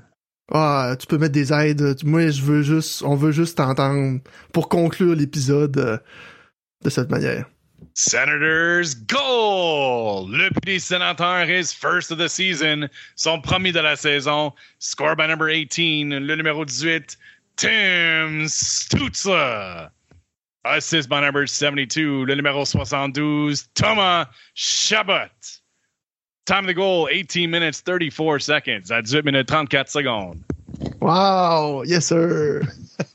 [0.51, 2.03] Ah, tu peux mettre des aides.
[2.03, 4.20] Moi, je veux juste, on veut juste t'entendre
[4.51, 5.97] pour conclure l'épisode euh,
[6.84, 7.45] de cette manière.
[7.95, 10.32] Senators goal!
[10.32, 12.88] Le but des sénateurs is first of the season.
[13.16, 14.53] Son premier de la saison.
[14.80, 16.09] Score by number 18.
[16.09, 17.18] Le numéro 18,
[17.55, 19.91] Tim Stutza.
[20.66, 22.26] Assist by number 72.
[22.26, 25.61] Le numéro 72, Thomas Chabot.
[26.46, 28.91] Time of the goal, 18 minutes 34 seconds.
[28.91, 30.39] À 18 minutes 34 secondes.
[31.00, 31.84] Wow!
[31.86, 32.62] Yes, sir!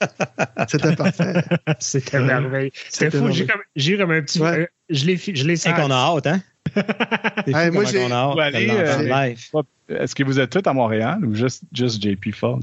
[0.69, 1.43] C'était parfait.
[1.79, 2.71] C'était merveilleux.
[2.89, 3.31] C'était fou.
[3.31, 4.41] J'ai comme, j'ai eu comme un petit.
[4.41, 4.61] Ouais.
[4.61, 6.41] euh, je l'ai je l'ai C'est qu'on a hâte, hein?
[6.75, 9.35] C'est fou Hey, moi, j'ai- euh.
[9.89, 12.63] Est-ce que vous êtes tous à Montréal ou juste, juste JP Fogg?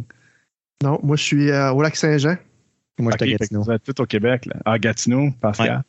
[0.84, 2.38] Non, moi, je suis euh, au lac Saint-Jean.
[3.00, 3.64] Moi, je suis à Gatineau.
[3.64, 4.46] Vous êtes tous au Québec.
[4.46, 4.56] Là.
[4.66, 5.78] Ah, Gatineau, Pascal.
[5.78, 5.82] Ouais.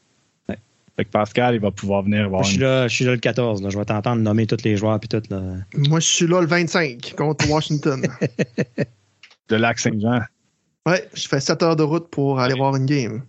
[0.97, 2.63] Fait que Pascal, il va pouvoir venir voir je suis une...
[2.63, 3.63] là, je suis là le 14.
[3.63, 3.69] Là.
[3.71, 5.23] Je vais t'entendre nommer tous les joueurs puis tout.
[5.31, 5.43] Là.
[5.77, 8.03] Moi, je suis là le 25 contre Washington.
[9.49, 10.21] de Lac-Saint-Jean.
[10.87, 13.23] ouais, je fais 7 heures de route pour aller voir une game.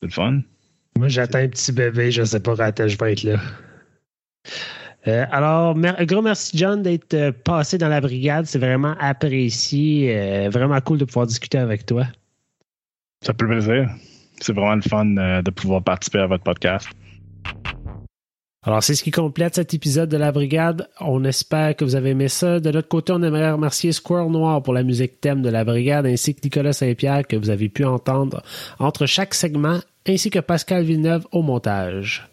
[0.00, 0.40] C'est le fun.
[0.98, 2.10] Moi, j'attends un petit bébé.
[2.10, 3.36] Je sais pas quand je vais être là.
[5.06, 8.46] Euh, alors, mer- un gros merci, John, d'être euh, passé dans la brigade.
[8.46, 10.16] C'est vraiment apprécié.
[10.16, 12.06] euh, vraiment cool de pouvoir discuter avec toi.
[13.24, 13.90] Ça fait plaisir.
[14.40, 16.88] C'est vraiment le fun euh, de pouvoir participer à votre podcast.
[18.62, 20.88] Alors, c'est ce qui complète cet épisode de la Brigade.
[21.00, 22.60] On espère que vous avez aimé ça.
[22.60, 26.06] De notre côté, on aimerait remercier Squirrel Noir pour la musique thème de la Brigade,
[26.06, 28.42] ainsi que Nicolas Saint-Pierre que vous avez pu entendre
[28.78, 32.28] entre chaque segment, ainsi que Pascal Villeneuve au montage.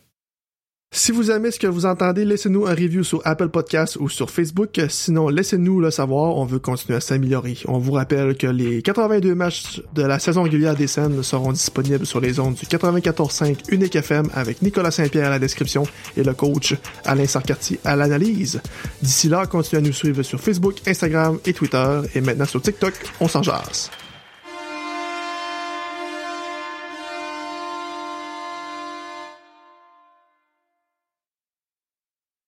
[0.98, 4.32] Si vous aimez ce que vous entendez, laissez-nous un review sur Apple Podcasts ou sur
[4.32, 4.80] Facebook.
[4.88, 6.38] Sinon, laissez-nous le savoir.
[6.38, 7.58] On veut continuer à s'améliorer.
[7.68, 12.06] On vous rappelle que les 82 matchs de la saison régulière des scènes seront disponibles
[12.06, 15.84] sur les ondes du 94.5 Unique FM avec Nicolas Saint-Pierre à la description
[16.16, 18.62] et le coach Alain Sarcartier à l'analyse.
[19.02, 22.02] D'ici là, continuez à nous suivre sur Facebook, Instagram et Twitter.
[22.16, 23.91] Et maintenant sur TikTok, on s'en jase.